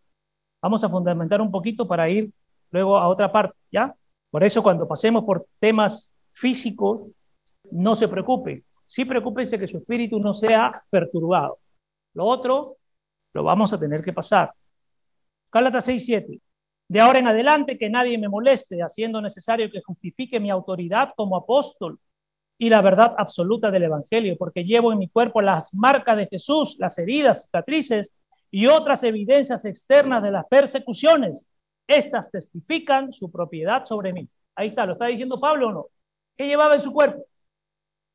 [0.62, 2.30] Vamos a fundamentar un poquito para ir
[2.70, 3.94] luego a otra parte, ¿ya?
[4.30, 7.08] Por eso cuando pasemos por temas físicos,
[7.70, 8.64] no se preocupe.
[8.86, 11.58] Sí preocúpense que su espíritu no sea perturbado.
[12.14, 12.76] Lo otro,
[13.32, 14.52] lo vamos a tener que pasar.
[15.52, 16.40] Gálatas 6, 7.
[16.88, 21.36] De ahora en adelante que nadie me moleste, haciendo necesario que justifique mi autoridad como
[21.36, 22.00] apóstol
[22.58, 26.76] y la verdad absoluta del Evangelio, porque llevo en mi cuerpo las marcas de Jesús,
[26.78, 28.12] las heridas, cicatrices
[28.50, 31.46] y otras evidencias externas de las persecuciones.
[31.86, 34.28] Estas testifican su propiedad sobre mí.
[34.54, 35.86] Ahí está, lo está diciendo Pablo o no.
[36.36, 37.24] ¿Qué llevaba en su cuerpo?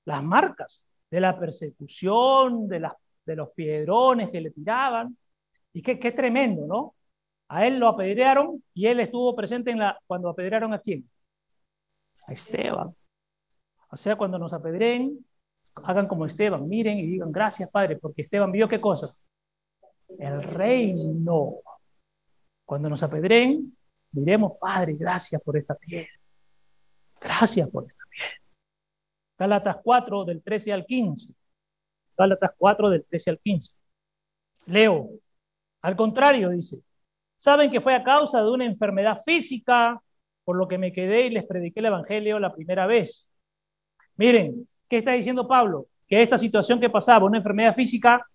[0.06, 2.90] Las marcas de la persecución, de,
[3.26, 5.18] de los piedrones que le tiraban.
[5.74, 6.95] Y qué, qué tremendo, ¿no?
[7.48, 11.10] A él lo apedrearon y él estuvo presente en la, cuando apedrearon a quién?
[12.28, 12.96] A Esteban.
[13.92, 15.26] O sea, cuando nos apedreen,
[15.76, 19.16] hagan como Esteban, miren y digan, gracias Padre, porque Esteban vio qué cosa?
[20.18, 21.56] El reino.
[22.66, 23.78] Cuando nos apedreen,
[24.12, 26.10] diremos, Padre, gracias por esta piedra.
[27.20, 28.38] Gracias por esta piedra.
[29.38, 31.34] Gálatas 4 del 13 al 15.
[32.18, 33.74] Gálatas 4 del 13 al 15.
[34.68, 35.10] Leo.
[35.82, 36.82] Al contrario, dice,
[37.38, 40.02] saben que fue a causa de una enfermedad física
[40.44, 43.28] por lo que me quedé y les prediqué el Evangelio la primera vez.
[44.16, 45.88] Miren, ¿qué está diciendo Pablo?
[46.08, 48.26] Que esta situación que pasaba, una enfermedad física,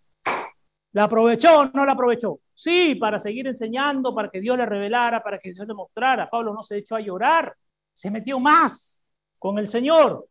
[0.92, 2.40] ¿la aprovechó o no la aprovechó?
[2.52, 6.28] Sí, para seguir enseñando, para que Dios le revelara, para que Dios le mostrara.
[6.28, 7.54] Pablo no se echó a llorar,
[7.94, 9.06] se metió más
[9.38, 10.26] con el Señor.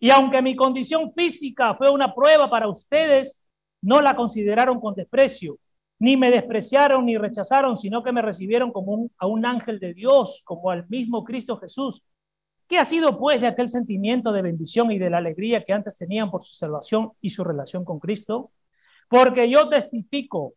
[0.00, 3.40] Y aunque mi condición física fue una prueba para ustedes,
[3.82, 5.58] no la consideraron con desprecio,
[6.00, 10.42] ni me despreciaron ni rechazaron, sino que me recibieron como a un ángel de Dios,
[10.44, 12.02] como al mismo Cristo Jesús.
[12.66, 15.96] ¿Qué ha sido pues de aquel sentimiento de bendición y de la alegría que antes
[15.96, 18.50] tenían por su salvación y su relación con Cristo?
[19.08, 20.54] Porque yo testifico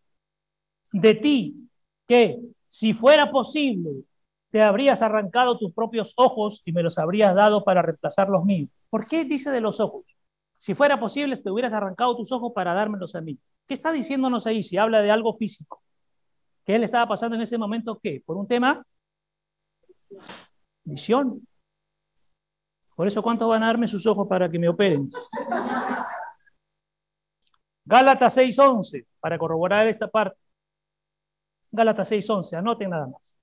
[0.93, 1.69] de ti
[2.07, 4.03] que si fuera posible,
[4.51, 8.69] te habrías arrancado tus propios ojos y me los habrías dado para reemplazar los míos.
[8.89, 10.05] ¿Por qué dice de los ojos?
[10.57, 13.39] Si fuera posible, te hubieras arrancado tus ojos para dármelos a mí.
[13.67, 15.81] ¿Qué está diciéndonos ahí si habla de algo físico?
[16.65, 17.99] ¿Qué él estaba pasando en ese momento?
[18.01, 18.21] ¿Qué?
[18.25, 18.85] ¿Por un tema?
[20.83, 21.45] Visión.
[22.95, 25.09] Por eso, ¿cuánto van a darme sus ojos para que me operen?
[27.85, 30.37] Gálatas 6.11, para corroborar esta parte.
[31.71, 33.35] Gálatas 6.11, anoten nada más.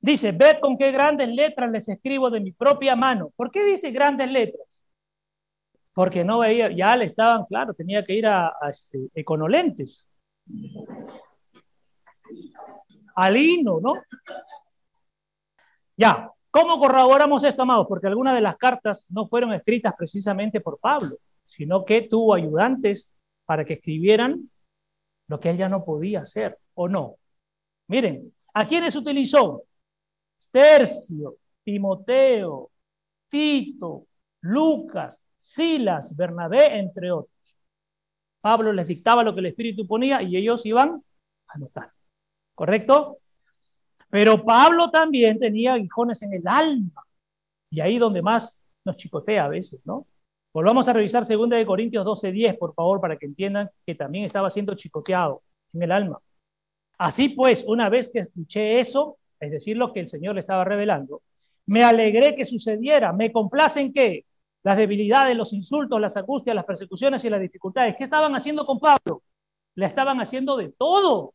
[0.00, 3.30] Dice, ved con qué grandes letras les escribo de mi propia mano.
[3.36, 4.81] ¿Por qué dice grandes letras?
[5.92, 10.08] Porque no veía, ya le estaban, claro, tenía que ir a, este, Econolentes.
[13.14, 13.94] Al hino, ¿no?
[15.96, 17.86] Ya, ¿Cómo corroboramos esto, amados?
[17.88, 23.10] Porque algunas de las cartas no fueron escritas precisamente por Pablo, sino que tuvo ayudantes
[23.46, 24.50] para que escribieran
[25.28, 27.16] lo que él ya no podía hacer, ¿o no?
[27.88, 29.64] Miren, ¿a quiénes utilizó?
[30.50, 32.70] Tercio, Timoteo,
[33.30, 34.04] Tito,
[34.42, 37.56] Lucas, Silas, Bernabé, entre otros.
[38.40, 41.02] Pablo les dictaba lo que el Espíritu ponía y ellos iban
[41.48, 41.90] a anotar.
[42.54, 43.18] ¿Correcto?
[44.08, 47.02] Pero Pablo también tenía aguijones en el alma.
[47.70, 50.06] Y ahí donde más nos chicotea a veces, ¿no?
[50.52, 54.48] Volvamos a revisar 2 de Corintios 12:10, por favor, para que entiendan que también estaba
[54.48, 56.20] siendo chicoteado en el alma.
[56.98, 60.64] Así pues, una vez que escuché eso, es decir, lo que el Señor le estaba
[60.64, 61.22] revelando,
[61.66, 63.12] me alegré que sucediera.
[63.12, 64.24] ¿Me complacen qué?
[64.62, 67.96] Las debilidades, los insultos, las angustias, las persecuciones y las dificultades.
[67.96, 69.22] ¿Qué estaban haciendo con Pablo?
[69.74, 71.34] Le estaban haciendo de todo.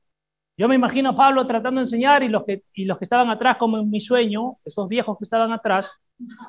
[0.55, 3.30] Yo me imagino a Pablo tratando de enseñar y los que, y los que estaban
[3.30, 5.99] atrás, como en mi sueño, esos viejos que estaban atrás,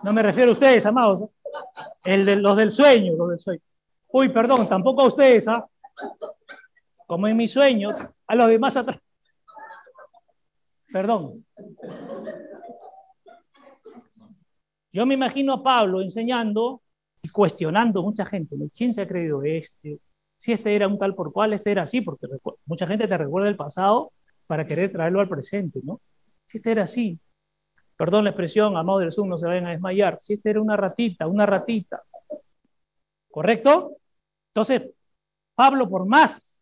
[0.02, 1.24] no me refiero a ustedes, amados,
[2.04, 3.62] el de, los del sueño, los del sueño.
[4.10, 5.66] Uy, perdón, tampoco a ustedes, ¿ah?
[7.06, 7.90] Como en mi sueño,
[8.26, 8.98] a los demás atrás.
[10.90, 11.44] Perdón.
[14.92, 16.82] Yo me imagino a Pablo enseñando
[17.22, 18.56] y cuestionando mucha gente.
[18.74, 20.00] ¿Quién se ha creído este?
[20.38, 22.26] si este era un tal por cual, este era así, porque
[22.64, 24.12] mucha gente te recuerda el pasado
[24.46, 26.00] para querer traerlo al presente, ¿no?
[26.46, 27.18] Si este era así,
[27.96, 30.76] perdón la expresión, amado del Zoom, no se vayan a desmayar, si este era una
[30.76, 32.02] ratita, una ratita,
[33.30, 33.96] ¿correcto?
[34.54, 34.90] Entonces,
[35.54, 36.56] Pablo por más,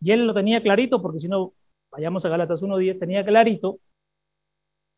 [0.00, 1.54] y él lo tenía clarito, porque si no,
[1.90, 3.78] vayamos a Galatas 1.10, tenía clarito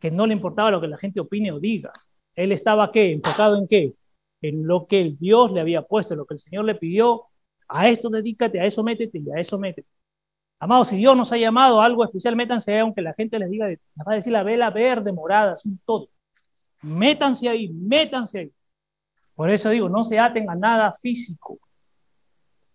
[0.00, 1.92] que no le importaba lo que la gente opine o diga.
[2.36, 3.12] Él estaba, ¿qué?
[3.12, 3.94] Enfocado en qué?
[4.40, 7.26] En lo que el Dios le había puesto, lo que el Señor le pidió
[7.68, 9.88] a esto dedícate, a eso métete y a eso métete.
[10.58, 13.50] Amados, si Dios nos ha llamado a algo especial, métanse ahí, aunque la gente les
[13.50, 16.08] diga, les va a decir la vela verde, morada, es un todo.
[16.82, 18.52] Métanse ahí, métanse ahí.
[19.34, 21.58] Por eso digo, no se aten a nada físico,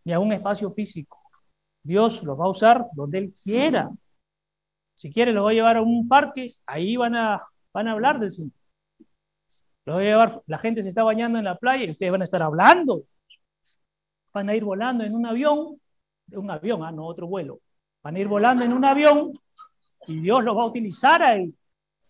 [0.04, 1.18] ni a un espacio físico.
[1.84, 3.90] Dios los va a usar donde Él quiera.
[4.96, 7.42] Si quiere, los va a llevar a un parque, ahí van a,
[7.72, 8.52] van a hablar del Señor.
[9.88, 12.20] Los va a llevar, la gente se está bañando en la playa y ustedes van
[12.20, 13.04] a estar hablando.
[14.34, 15.80] Van a ir volando en un avión,
[16.34, 17.62] un avión, ah, no otro vuelo.
[18.04, 19.32] Van a ir volando en un avión
[20.06, 21.56] y Dios los va a utilizar ahí.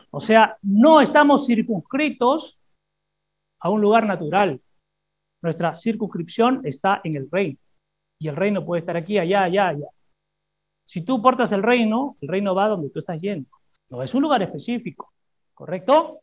[0.09, 2.59] O sea, no estamos circunscritos
[3.59, 4.59] a un lugar natural.
[5.43, 7.59] Nuestra circunscripción está en el reino.
[8.17, 9.87] Y el reino puede estar aquí, allá, allá, allá.
[10.83, 13.51] Si tú portas el reino, el reino va donde tú estás yendo.
[13.89, 15.13] No es un lugar específico.
[15.53, 16.21] ¿Correcto?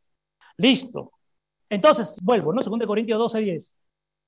[0.57, 1.14] Listo.
[1.75, 2.63] Entonces, vuelvo, ¿no?
[2.63, 3.75] 2 Corintios 12, 10.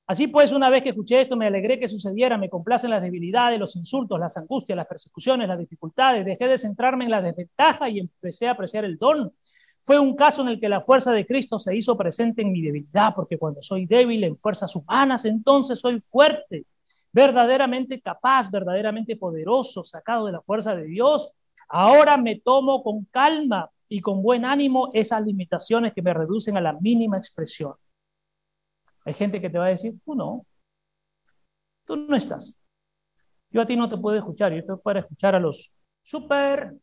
[0.09, 3.59] Así pues, una vez que escuché esto, me alegré que sucediera, me complacen las debilidades,
[3.59, 7.99] los insultos, las angustias, las persecuciones, las dificultades, dejé de centrarme en la desventaja y
[7.99, 9.33] empecé a apreciar el don.
[9.81, 12.63] Fue un caso en el que la fuerza de Cristo se hizo presente en mi
[12.63, 16.67] debilidad, porque cuando soy débil en fuerzas humanas, entonces soy fuerte,
[17.13, 21.31] verdaderamente capaz, verdaderamente poderoso, sacado de la fuerza de Dios.
[21.69, 26.61] Ahora me tomo con calma y con buen ánimo esas limitaciones que me reducen a
[26.61, 27.75] la mínima expresión.
[29.05, 30.45] Hay gente que te va a decir, tú no,
[31.85, 32.59] tú no estás.
[33.51, 35.73] Yo a ti no te puedo escuchar, yo estoy para escuchar a los
[36.03, 36.75] súper,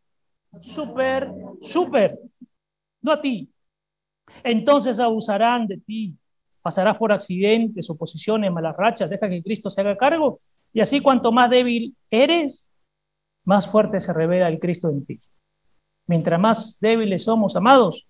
[0.62, 1.30] súper,
[1.62, 2.18] súper,
[3.01, 3.51] no a ti.
[4.43, 6.18] Entonces abusarán de ti,
[6.62, 10.39] pasarás por accidentes, oposiciones, malas rachas, deja que Cristo se haga cargo.
[10.72, 12.70] Y así cuanto más débil eres,
[13.43, 15.18] más fuerte se revela el Cristo en ti.
[16.08, 18.08] Mientras más débiles somos, amados,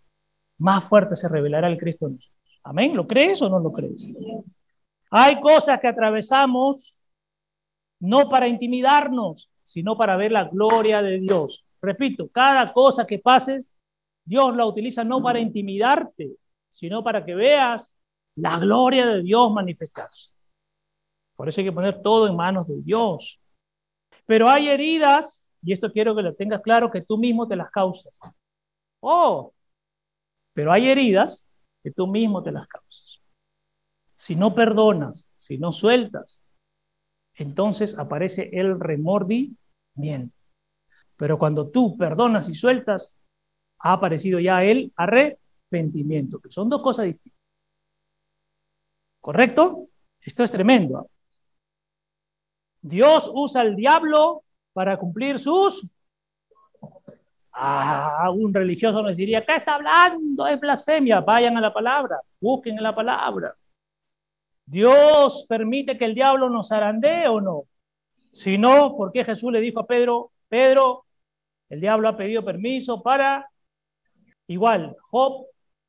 [0.58, 2.60] más fuerte se revelará el Cristo en nosotros.
[2.64, 2.96] Amén.
[2.96, 4.08] ¿Lo crees o no lo crees?
[5.12, 7.02] Hay cosas que atravesamos
[8.00, 11.66] no para intimidarnos, sino para ver la gloria de Dios.
[11.82, 13.70] Repito, cada cosa que pases,
[14.26, 16.36] Dios la utiliza no para intimidarte,
[16.70, 17.96] sino para que veas
[18.36, 20.32] la gloria de Dios manifestarse.
[21.36, 23.40] Por eso hay que poner todo en manos de Dios.
[24.26, 27.72] Pero hay heridas, y esto quiero que lo tengas claro, que tú mismo te las
[27.72, 28.20] causas.
[29.00, 29.54] Oh,
[30.54, 31.48] pero hay heridas
[31.82, 33.22] que tú mismo te las causas.
[34.16, 36.44] Si no perdonas, si no sueltas,
[37.36, 39.58] entonces aparece el remordimiento.
[41.18, 43.18] Pero cuando tú perdonas y sueltas,
[43.80, 47.40] ha aparecido ya el arrepentimiento, que son dos cosas distintas.
[49.20, 49.88] ¿Correcto?
[50.22, 51.10] Esto es tremendo.
[52.82, 54.44] Dios usa al diablo
[54.74, 55.88] para cumplir sus
[57.56, 60.48] Ah, un religioso nos diría, ¿qué está hablando?
[60.48, 61.22] Es blasfemia.
[61.22, 63.56] Vayan a la palabra, busquen en la palabra.
[64.66, 67.66] ¿Dios permite que el diablo nos zarandee o no?
[68.32, 71.06] Si no, ¿por qué Jesús le dijo a Pedro, Pedro,
[71.70, 73.48] el diablo ha pedido permiso para...
[74.48, 75.46] Igual, Job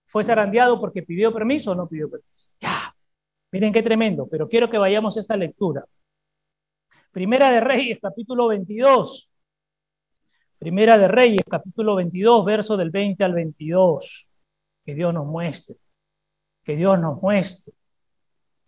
[0.07, 2.49] fue zarandeado porque pidió permiso o no pidió permiso.
[2.61, 2.95] Ya,
[3.51, 5.85] miren qué tremendo, pero quiero que vayamos a esta lectura.
[7.15, 9.31] Primera de Reyes, capítulo 22.
[10.59, 14.29] Primera de Reyes, capítulo 22, verso del 20 al 22.
[14.85, 15.77] Que Dios nos muestre,
[16.65, 17.73] que Dios nos muestre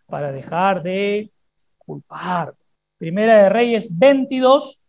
[0.07, 1.33] para dejar de
[1.77, 2.55] culpar.
[2.99, 4.81] Primera de Reyes 22,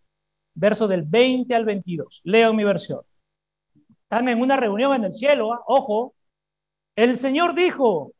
[0.53, 2.21] verso del 20 al 22.
[2.25, 3.01] Leo mi versión.
[4.03, 5.63] Están en una reunión en el cielo, ¿ah?
[5.65, 6.13] ojo.
[6.95, 8.13] El Señor dijo,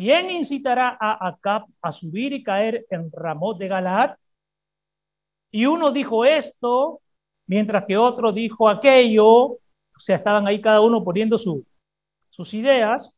[0.00, 4.16] ¿quién incitará a Acab a subir y caer en Ramot de Galaad?
[5.50, 7.02] Y uno dijo esto,
[7.46, 9.58] mientras que otro dijo aquello, o
[9.98, 13.14] sea, estaban ahí cada uno poniendo sus ideas.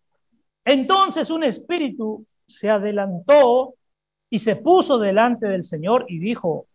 [0.64, 3.76] Entonces un espíritu se adelantó
[4.28, 6.66] y se puso delante del Señor y dijo,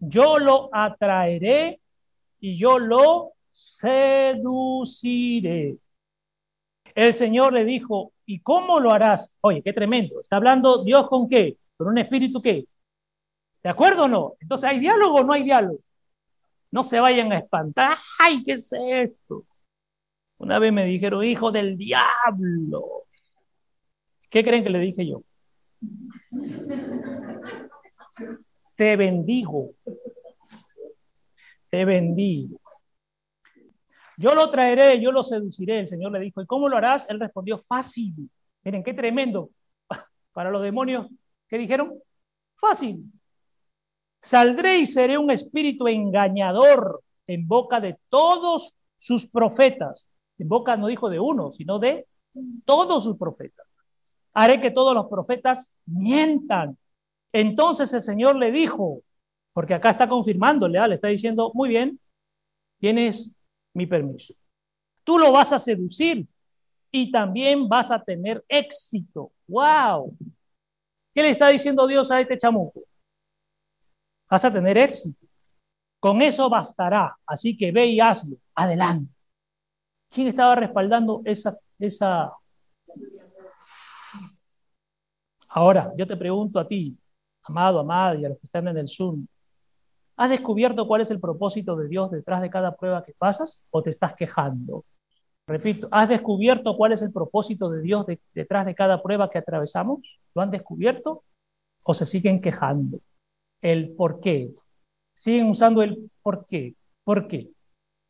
[0.00, 1.80] yo lo atraeré
[2.40, 4.58] y yo lo seduciré.
[6.94, 9.36] El Señor le dijo, ¿y cómo lo harás?
[9.40, 10.20] Oye, qué tremendo.
[10.20, 11.58] ¿Está hablando Dios con qué?
[11.76, 12.64] ¿Con un espíritu qué?
[13.60, 14.34] ¿De acuerdo o no?
[14.38, 15.80] Entonces, ¿hay diálogo o no hay diálogo?
[16.70, 17.98] No se vayan a espantar.
[18.20, 19.44] ¡Ay, qué es esto!
[20.38, 23.04] Una vez me dijeron, hijo del diablo.
[24.30, 25.22] ¿Qué creen que le dije yo?
[28.76, 29.72] Te bendigo.
[31.68, 32.59] Te bendigo.
[34.20, 35.78] Yo lo traeré, yo lo seduciré.
[35.78, 37.08] El Señor le dijo, ¿y cómo lo harás?
[37.08, 38.30] Él respondió, fácil.
[38.62, 39.48] Miren, qué tremendo.
[40.34, 41.06] Para los demonios,
[41.48, 41.94] ¿qué dijeron?
[42.54, 43.02] Fácil.
[44.20, 50.10] Saldré y seré un espíritu engañador en boca de todos sus profetas.
[50.36, 52.06] En boca no dijo de uno, sino de
[52.66, 53.66] todos sus profetas.
[54.34, 56.76] Haré que todos los profetas mientan.
[57.32, 59.00] Entonces el Señor le dijo,
[59.54, 61.98] Porque acá está confirmándole, le está diciendo, muy bien,
[62.80, 63.34] tienes
[63.74, 64.34] mi permiso.
[65.04, 66.26] Tú lo vas a seducir
[66.90, 69.32] y también vas a tener éxito.
[69.46, 70.16] ¡Wow!
[71.14, 72.82] ¿Qué le está diciendo Dios a este chamuco?
[74.28, 75.26] Vas a tener éxito.
[75.98, 77.16] Con eso bastará.
[77.26, 78.36] Así que ve y hazlo.
[78.54, 79.12] Adelante.
[80.08, 82.32] ¿Quién estaba respaldando esa, esa?
[85.48, 86.98] Ahora, yo te pregunto a ti,
[87.42, 89.26] amado, amada, y a los que están en el Zoom,
[90.20, 93.82] ¿has descubierto cuál es el propósito de Dios detrás de cada prueba que pasas o
[93.82, 94.84] te estás quejando?
[95.46, 98.04] Repito, ¿has descubierto cuál es el propósito de Dios
[98.34, 100.20] detrás de cada prueba que atravesamos?
[100.34, 101.24] ¿Lo han descubierto?
[101.84, 103.00] ¿O se siguen quejando?
[103.62, 104.52] El por qué.
[105.14, 106.76] Siguen usando el por qué.
[107.02, 107.50] ¿Por qué?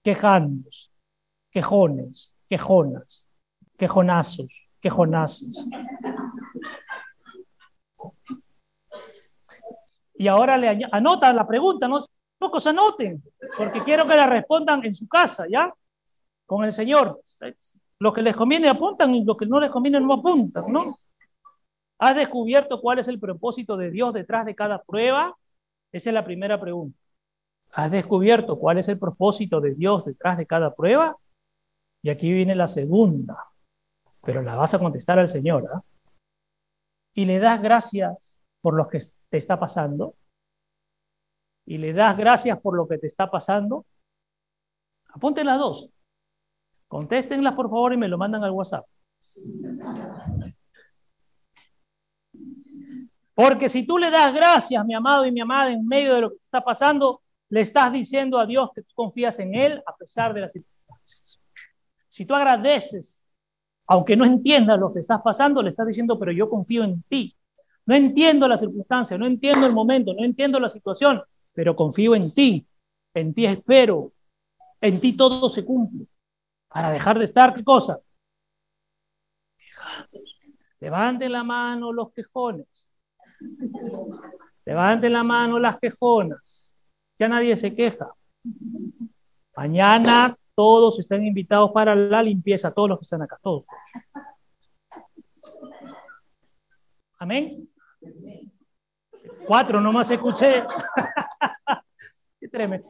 [0.03, 0.91] Quejándose.
[1.53, 3.29] Quejones, quejonas,
[3.77, 5.69] quejonazos, quejonazos.
[10.21, 11.99] Y ahora le anotan la pregunta, no
[12.37, 13.23] pocos anoten,
[13.57, 15.73] porque quiero que la respondan en su casa, ¿ya?
[16.45, 17.23] con el Señor.
[17.99, 20.95] Lo que les conviene apuntan y lo que no les conviene no apuntan, ¿no?
[21.99, 25.35] ¿Has descubierto cuál es el propósito de Dios detrás de cada prueba?
[25.91, 26.99] Esa es la primera pregunta.
[27.73, 31.17] ¿Has descubierto cuál es el propósito de Dios detrás de cada prueba?
[32.03, 33.43] Y aquí viene la segunda,
[34.23, 35.67] pero la vas a contestar al Señor.
[35.73, 35.83] ¿ah?
[37.15, 38.99] Y le das gracias por lo que
[39.31, 40.15] te está pasando.
[41.65, 43.87] Y le das gracias por lo que te está pasando.
[45.09, 45.91] Apunten las dos.
[46.89, 48.85] Contéstenlas, por favor, y me lo mandan al WhatsApp.
[53.35, 56.31] Porque si tú le das gracias, mi amado y mi amada, en medio de lo
[56.31, 60.35] que está pasando, le estás diciendo a Dios que tú confías en Él a pesar
[60.35, 61.41] de las circunstancias.
[62.09, 63.23] Si tú agradeces,
[63.87, 67.37] aunque no entiendas lo que estás pasando, le estás diciendo, pero yo confío en ti.
[67.87, 71.23] No entiendo las circunstancias, no entiendo el momento, no entiendo la situación,
[71.53, 72.67] pero confío en ti.
[73.15, 74.13] En ti espero.
[74.81, 76.07] En ti todo se cumple
[76.69, 78.01] para dejar de estar, ¿qué cosa?
[80.79, 82.67] Levanten la mano los quejones.
[84.65, 86.73] Levanten la mano las quejonas.
[87.19, 88.15] Ya nadie se queja.
[89.57, 93.67] Mañana todos están invitados para la limpieza, todos los que están acá, todos.
[97.19, 97.70] Amén.
[99.47, 100.65] Cuatro nomás escuché.
[102.41, 102.89] Qué tremendo.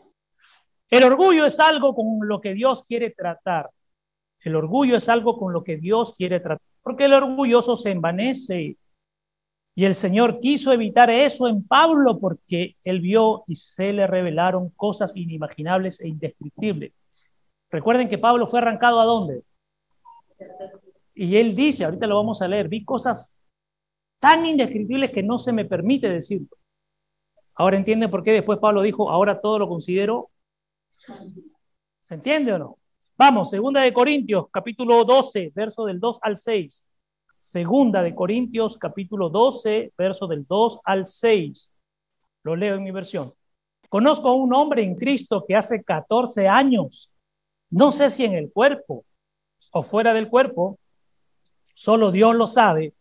[0.88, 3.70] El orgullo es algo con lo que Dios quiere tratar.
[4.40, 6.62] El orgullo es algo con lo que Dios quiere tratar.
[6.82, 8.76] Porque el orgulloso se envanece.
[9.74, 14.70] Y el Señor quiso evitar eso en Pablo porque él vio y se le revelaron
[14.70, 16.92] cosas inimaginables e indescriptibles.
[17.70, 19.42] Recuerden que Pablo fue arrancado a dónde?
[21.14, 23.39] Y él dice, ahorita lo vamos a leer, vi cosas
[24.20, 26.56] tan indescriptibles que no se me permite decirlo.
[27.54, 30.30] Ahora entienden por qué después Pablo dijo, ahora todo lo considero
[32.02, 32.78] ¿Se entiende o no?
[33.16, 36.86] Vamos, segunda de Corintios, capítulo 12, verso del 2 al 6.
[37.38, 41.70] Segunda de Corintios, capítulo 12, verso del 2 al 6.
[42.42, 43.32] Lo leo en mi versión.
[43.88, 47.12] Conozco a un hombre en Cristo que hace 14 años,
[47.70, 49.04] no sé si en el cuerpo
[49.72, 50.78] o fuera del cuerpo,
[51.74, 52.94] solo Dios lo sabe,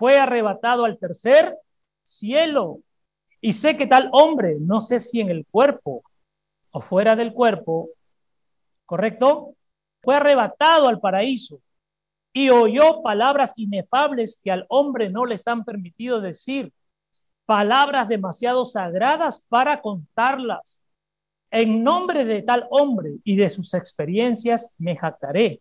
[0.00, 1.58] fue arrebatado al tercer
[2.02, 2.80] cielo.
[3.42, 6.02] Y sé que tal hombre, no sé si en el cuerpo
[6.70, 7.90] o fuera del cuerpo,
[8.86, 9.56] ¿correcto?
[10.00, 11.60] Fue arrebatado al paraíso
[12.32, 16.72] y oyó palabras inefables que al hombre no le están permitido decir,
[17.44, 20.80] palabras demasiado sagradas para contarlas.
[21.50, 25.60] En nombre de tal hombre y de sus experiencias me jactaré,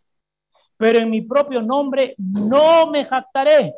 [0.78, 3.74] pero en mi propio nombre no me jactaré,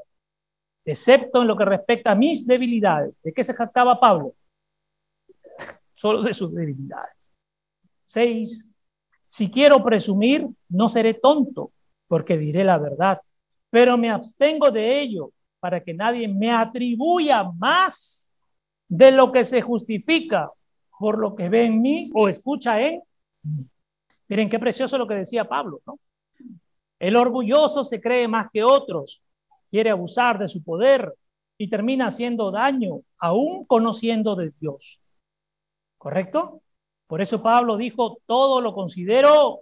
[0.92, 3.14] excepto en lo que respecta a mis debilidades.
[3.24, 4.36] ¿De qué se jactaba Pablo?
[5.94, 7.32] Solo de sus debilidades.
[8.06, 8.70] 6.
[9.28, 11.72] Si quiero presumir, no seré tonto,
[12.08, 13.22] porque diré la verdad,
[13.70, 18.30] pero me abstengo de ello para que nadie me atribuya más
[18.90, 20.52] de lo que se justifica
[21.00, 23.02] por lo que ve en mí o escucha en
[23.44, 23.66] mí.
[24.28, 26.00] Miren qué precioso lo que decía Pablo, ¿no?
[27.00, 29.24] El orgulloso se cree más que otros,
[29.72, 31.16] quiere abusar de su poder
[31.58, 35.02] y termina haciendo daño, aún conociendo de Dios.
[35.98, 36.62] ¿Correcto?
[37.08, 39.62] Por eso Pablo dijo, todo lo considero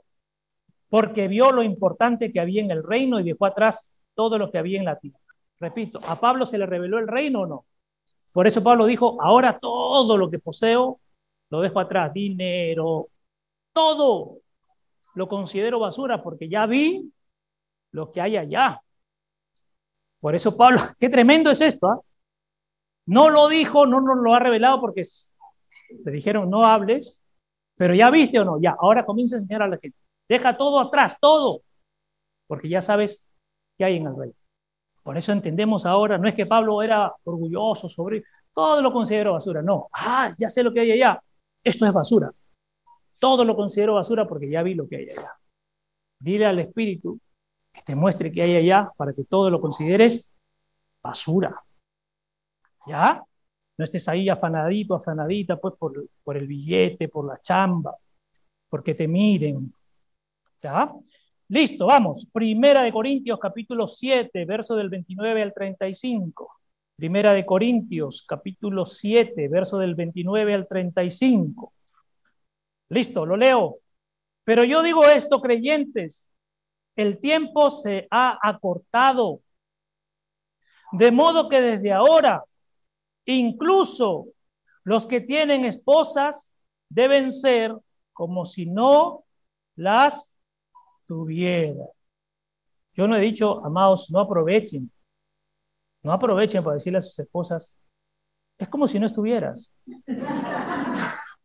[0.90, 4.58] porque vio lo importante que había en el reino y dejó atrás todo lo que
[4.58, 5.20] había en la tierra.
[5.60, 7.66] Repito, ¿a Pablo se le reveló el reino o no?
[8.32, 11.00] Por eso Pablo dijo, ahora todo lo que poseo
[11.50, 13.10] lo dejo atrás, dinero,
[13.74, 14.38] todo
[15.16, 17.12] lo considero basura porque ya vi
[17.92, 18.82] lo que hay allá.
[20.20, 21.88] Por eso Pablo, qué tremendo es esto.
[21.88, 22.00] ¿ah?
[23.06, 25.04] No lo dijo, no nos lo ha revelado porque
[26.04, 27.22] Te dijeron, no hables,
[27.76, 29.98] pero ya viste o no, ya, ahora comienza a enseñar a la gente.
[30.28, 31.64] Deja todo atrás, todo,
[32.46, 33.26] porque ya sabes
[33.78, 34.32] qué hay en el rey.
[35.02, 38.24] Por eso entendemos ahora, no es que Pablo era orgulloso sobre,
[38.54, 41.24] todo lo considero basura, no, ah, ya sé lo que hay allá,
[41.64, 42.32] esto es basura.
[43.18, 45.34] Todo lo considero basura porque ya vi lo que hay allá.
[46.20, 47.20] Dile al Espíritu
[47.74, 50.30] que te muestre qué hay allá para que todo lo consideres
[51.02, 51.62] basura.
[52.88, 53.24] ¿Ya?
[53.78, 57.96] No estés ahí afanadito, afanadita, pues por, por el billete, por la chamba,
[58.70, 59.74] porque te miren.
[60.62, 60.94] ¿Ya?
[61.48, 62.28] Listo, vamos.
[62.32, 66.60] Primera de Corintios, capítulo 7, verso del 29 al 35.
[66.96, 71.74] Primera de Corintios, capítulo 7, verso del 29 al 35.
[72.90, 73.78] Listo, lo leo.
[74.44, 76.29] Pero yo digo esto, creyentes,
[77.00, 79.42] el tiempo se ha acortado.
[80.92, 82.44] De modo que desde ahora,
[83.24, 84.26] incluso
[84.84, 86.54] los que tienen esposas
[86.90, 87.74] deben ser
[88.12, 89.24] como si no
[89.78, 90.34] las
[91.06, 91.88] tuvieran.
[92.96, 94.92] Yo no he dicho, amados, no aprovechen.
[96.04, 97.80] No aprovechen para decirle a sus esposas,
[98.58, 99.74] es como si no estuvieras.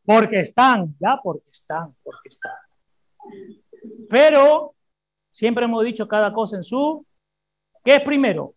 [0.05, 2.57] Porque están, ya porque están, porque están.
[4.11, 4.74] Pero
[5.35, 7.05] siempre hemos dicho cada cosa en su,
[7.83, 8.55] ¿qué es primero?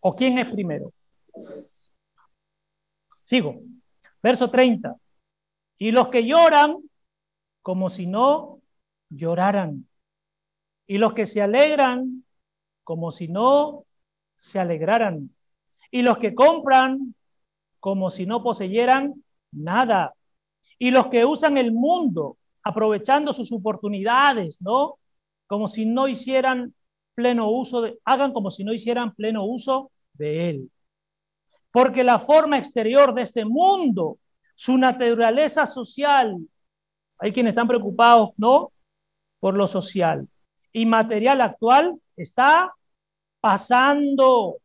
[0.00, 0.90] ¿O quién es primero?
[3.24, 3.60] Sigo.
[4.22, 4.96] Verso 30.
[5.76, 6.78] Y los que lloran
[7.60, 8.62] como si no
[9.10, 9.86] lloraran.
[10.86, 12.24] Y los que se alegran
[12.82, 13.84] como si no
[14.38, 15.30] se alegraran.
[15.90, 17.14] Y los que compran
[17.80, 19.22] como si no poseyeran
[19.52, 20.14] nada.
[20.78, 24.96] Y los que usan el mundo aprovechando sus oportunidades, ¿no?
[25.50, 26.76] Como si no hicieran
[27.16, 30.70] pleno uso de, hagan como si no hicieran pleno uso de él.
[31.72, 34.18] Porque la forma exterior de este mundo,
[34.54, 36.36] su naturaleza social,
[37.18, 38.70] hay quienes están preocupados, ¿no?
[39.40, 40.28] Por lo social.
[40.72, 42.72] Y material actual está
[43.40, 44.58] pasando.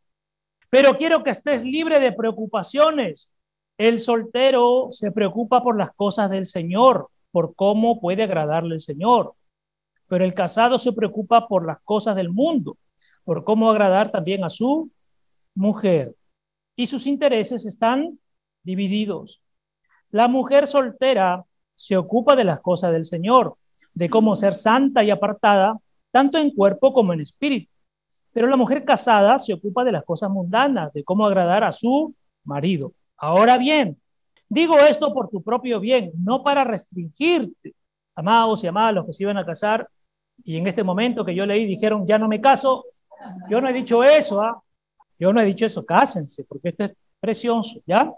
[0.70, 3.32] Pero quiero que estés libre de preocupaciones.
[3.80, 9.34] El soltero se preocupa por las cosas del Señor por cómo puede agradarle al Señor.
[10.08, 12.78] Pero el casado se preocupa por las cosas del mundo,
[13.24, 14.92] por cómo agradar también a su
[15.54, 16.16] mujer.
[16.76, 18.20] Y sus intereses están
[18.64, 19.42] divididos.
[20.12, 21.44] La mujer soltera
[21.76, 23.58] se ocupa de las cosas del Señor,
[23.94, 25.78] de cómo ser santa y apartada,
[26.12, 27.72] tanto en cuerpo como en espíritu.
[28.32, 32.14] Pero la mujer casada se ocupa de las cosas mundanas, de cómo agradar a su
[32.44, 32.94] marido.
[33.18, 33.98] Ahora bien,
[34.50, 37.76] Digo esto por tu propio bien, no para restringirte.
[38.16, 39.90] Amados y amadas, los que se iban a casar,
[40.44, 42.86] y en este momento que yo leí dijeron, ya no me caso,
[43.50, 44.62] yo no he dicho eso, ¿ah?
[45.18, 48.14] Yo no he dicho eso, cásense, porque este es precioso, ¿ya?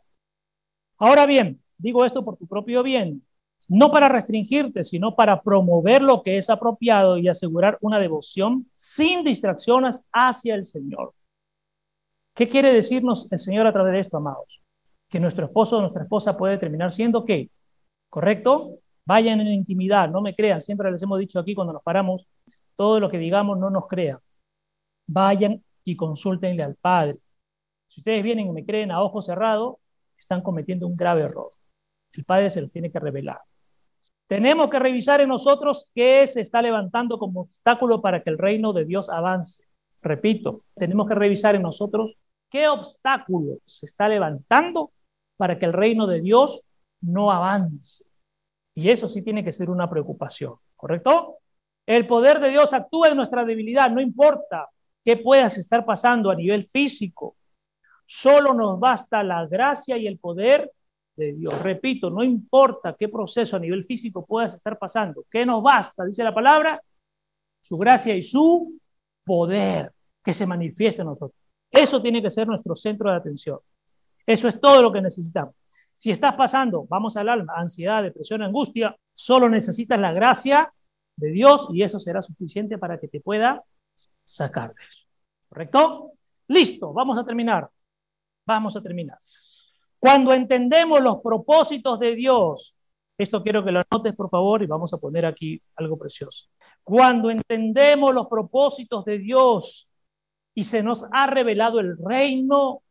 [0.98, 3.24] Ahora bien, digo esto por tu propio bien,
[3.68, 9.24] no para restringirte, sino para promover lo que es apropiado y asegurar una devoción sin
[9.24, 11.14] distracciones hacia el Señor.
[12.34, 14.62] ¿Qué quiere decirnos el Señor a través de esto, amados?
[15.10, 17.50] que nuestro esposo o nuestra esposa puede terminar siendo qué?
[18.10, 18.80] ¿Correcto?
[19.08, 22.28] Vayan en intimidad, no me crean, siempre les hemos dicho aquí cuando nos paramos,
[22.76, 24.20] todo lo que digamos no nos crean.
[25.08, 27.18] Vayan y consúltenle al Padre.
[27.88, 29.80] Si ustedes vienen y me creen a ojo cerrado,
[30.20, 31.50] están cometiendo un grave error.
[32.12, 33.40] El Padre se los tiene que revelar.
[34.28, 38.74] Tenemos que revisar en nosotros qué se está levantando como obstáculo para que el reino
[38.74, 39.64] de Dios avance.
[40.02, 42.18] Repito, tenemos que revisar en nosotros
[42.50, 44.92] qué obstáculo se está levantando
[45.38, 46.66] para que el reino de Dios
[47.00, 48.07] no avance.
[48.78, 51.40] Y eso sí tiene que ser una preocupación, ¿correcto?
[51.84, 54.70] El poder de Dios actúa en nuestra debilidad, no importa
[55.04, 57.38] qué puedas estar pasando a nivel físico,
[58.06, 60.72] solo nos basta la gracia y el poder
[61.16, 61.60] de Dios.
[61.64, 66.06] Repito, no importa qué proceso a nivel físico puedas estar pasando, ¿qué nos basta?
[66.06, 66.80] Dice la palabra,
[67.60, 68.80] su gracia y su
[69.26, 69.92] poder
[70.24, 71.42] que se manifieste en nosotros.
[71.72, 73.58] Eso tiene que ser nuestro centro de atención.
[74.24, 75.56] Eso es todo lo que necesitamos.
[75.98, 80.72] Si estás pasando, vamos al alma, ansiedad, depresión, angustia, solo necesitas la gracia
[81.16, 83.64] de Dios y eso será suficiente para que te pueda
[84.24, 85.08] sacar de eso.
[85.50, 86.12] ¿Correcto?
[86.50, 87.68] Listo, vamos a terminar.
[88.46, 89.18] Vamos a terminar.
[89.98, 92.78] Cuando entendemos los propósitos de Dios,
[93.18, 96.46] esto quiero que lo anotes por favor y vamos a poner aquí algo precioso.
[96.84, 99.92] Cuando entendemos los propósitos de Dios
[100.54, 102.84] y se nos ha revelado el reino,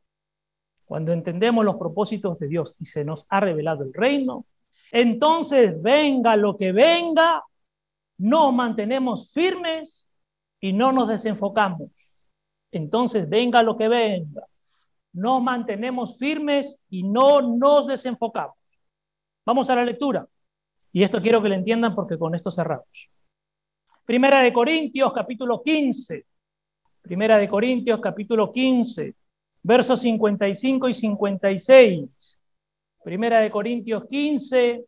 [0.86, 4.46] cuando entendemos los propósitos de Dios y se nos ha revelado el reino,
[4.92, 7.42] entonces venga lo que venga,
[8.18, 10.08] nos mantenemos firmes
[10.60, 11.90] y no nos desenfocamos.
[12.70, 14.46] Entonces venga lo que venga,
[15.12, 18.56] nos mantenemos firmes y no nos desenfocamos.
[19.44, 20.26] Vamos a la lectura.
[20.92, 23.10] Y esto quiero que lo entiendan porque con esto cerramos.
[24.04, 26.24] Primera de Corintios, capítulo 15.
[27.02, 29.14] Primera de Corintios, capítulo 15,
[29.66, 32.40] versos 55 y 56.
[33.02, 34.84] Primera de Corintios 15,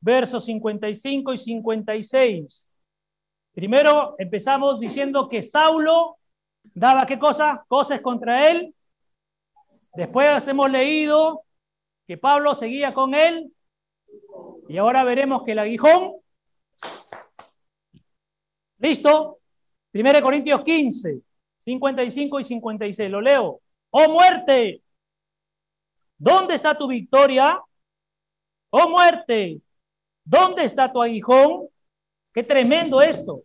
[0.00, 2.68] versos 55 y 56.
[3.52, 6.16] Primero empezamos diciendo que Saulo
[6.74, 7.64] daba qué cosa?
[7.68, 8.74] Cosas contra él.
[9.94, 11.42] Después hemos leído
[12.08, 13.52] que Pablo seguía con él.
[14.68, 16.14] Y ahora veremos que el aguijón.
[18.78, 19.38] ¿Listo?
[19.94, 21.20] 1 Corintios 15,
[21.58, 23.10] 55 y 56.
[23.10, 23.60] Lo leo.
[23.90, 24.82] Oh muerte,
[26.18, 27.60] ¿dónde está tu victoria?
[28.70, 29.62] Oh muerte,
[30.24, 31.68] ¿dónde está tu aguijón?
[32.32, 33.42] Qué tremendo esto.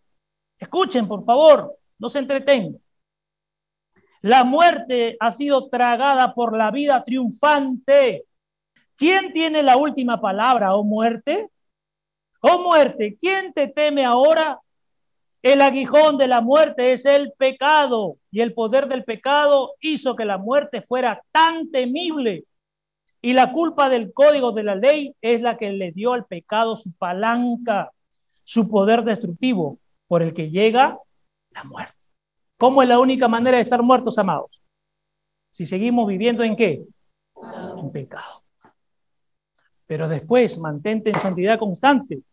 [0.57, 2.80] Escuchen, por favor, no se entretengan.
[4.22, 8.26] La muerte ha sido tragada por la vida triunfante.
[8.95, 11.49] ¿Quién tiene la última palabra, oh muerte?
[12.41, 14.60] Oh muerte, ¿quién te teme ahora?
[15.44, 20.24] El aguijón de la muerte es el pecado y el poder del pecado hizo que
[20.24, 22.45] la muerte fuera tan temible.
[23.22, 26.78] Y la culpa del código de la ley es la que le dio al pecado
[26.78, 27.91] su palanca,
[28.44, 30.98] su poder destructivo, por el que llega
[31.52, 31.98] la muerte.
[32.57, 34.61] ¿Cómo es la única manera de estar muertos, amados?
[35.52, 36.86] Si seguimos viviendo en qué?
[37.78, 38.44] En pecado.
[39.88, 42.24] Pero después mantente en santidad constante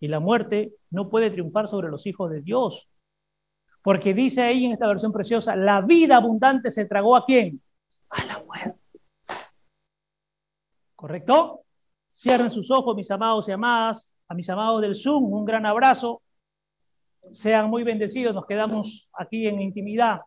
[0.00, 2.88] y la muerte no puede triunfar sobre los hijos de Dios.
[3.82, 7.62] Porque dice ahí en esta versión preciosa, la vida abundante se tragó a quién?
[8.10, 8.80] A la muerte.
[10.94, 11.62] ¿Correcto?
[12.10, 16.22] Cierren sus ojos, mis amados y amadas, a mis amados del Zoom, un gran abrazo.
[17.30, 20.20] Sean muy bendecidos, nos quedamos aquí en intimidad.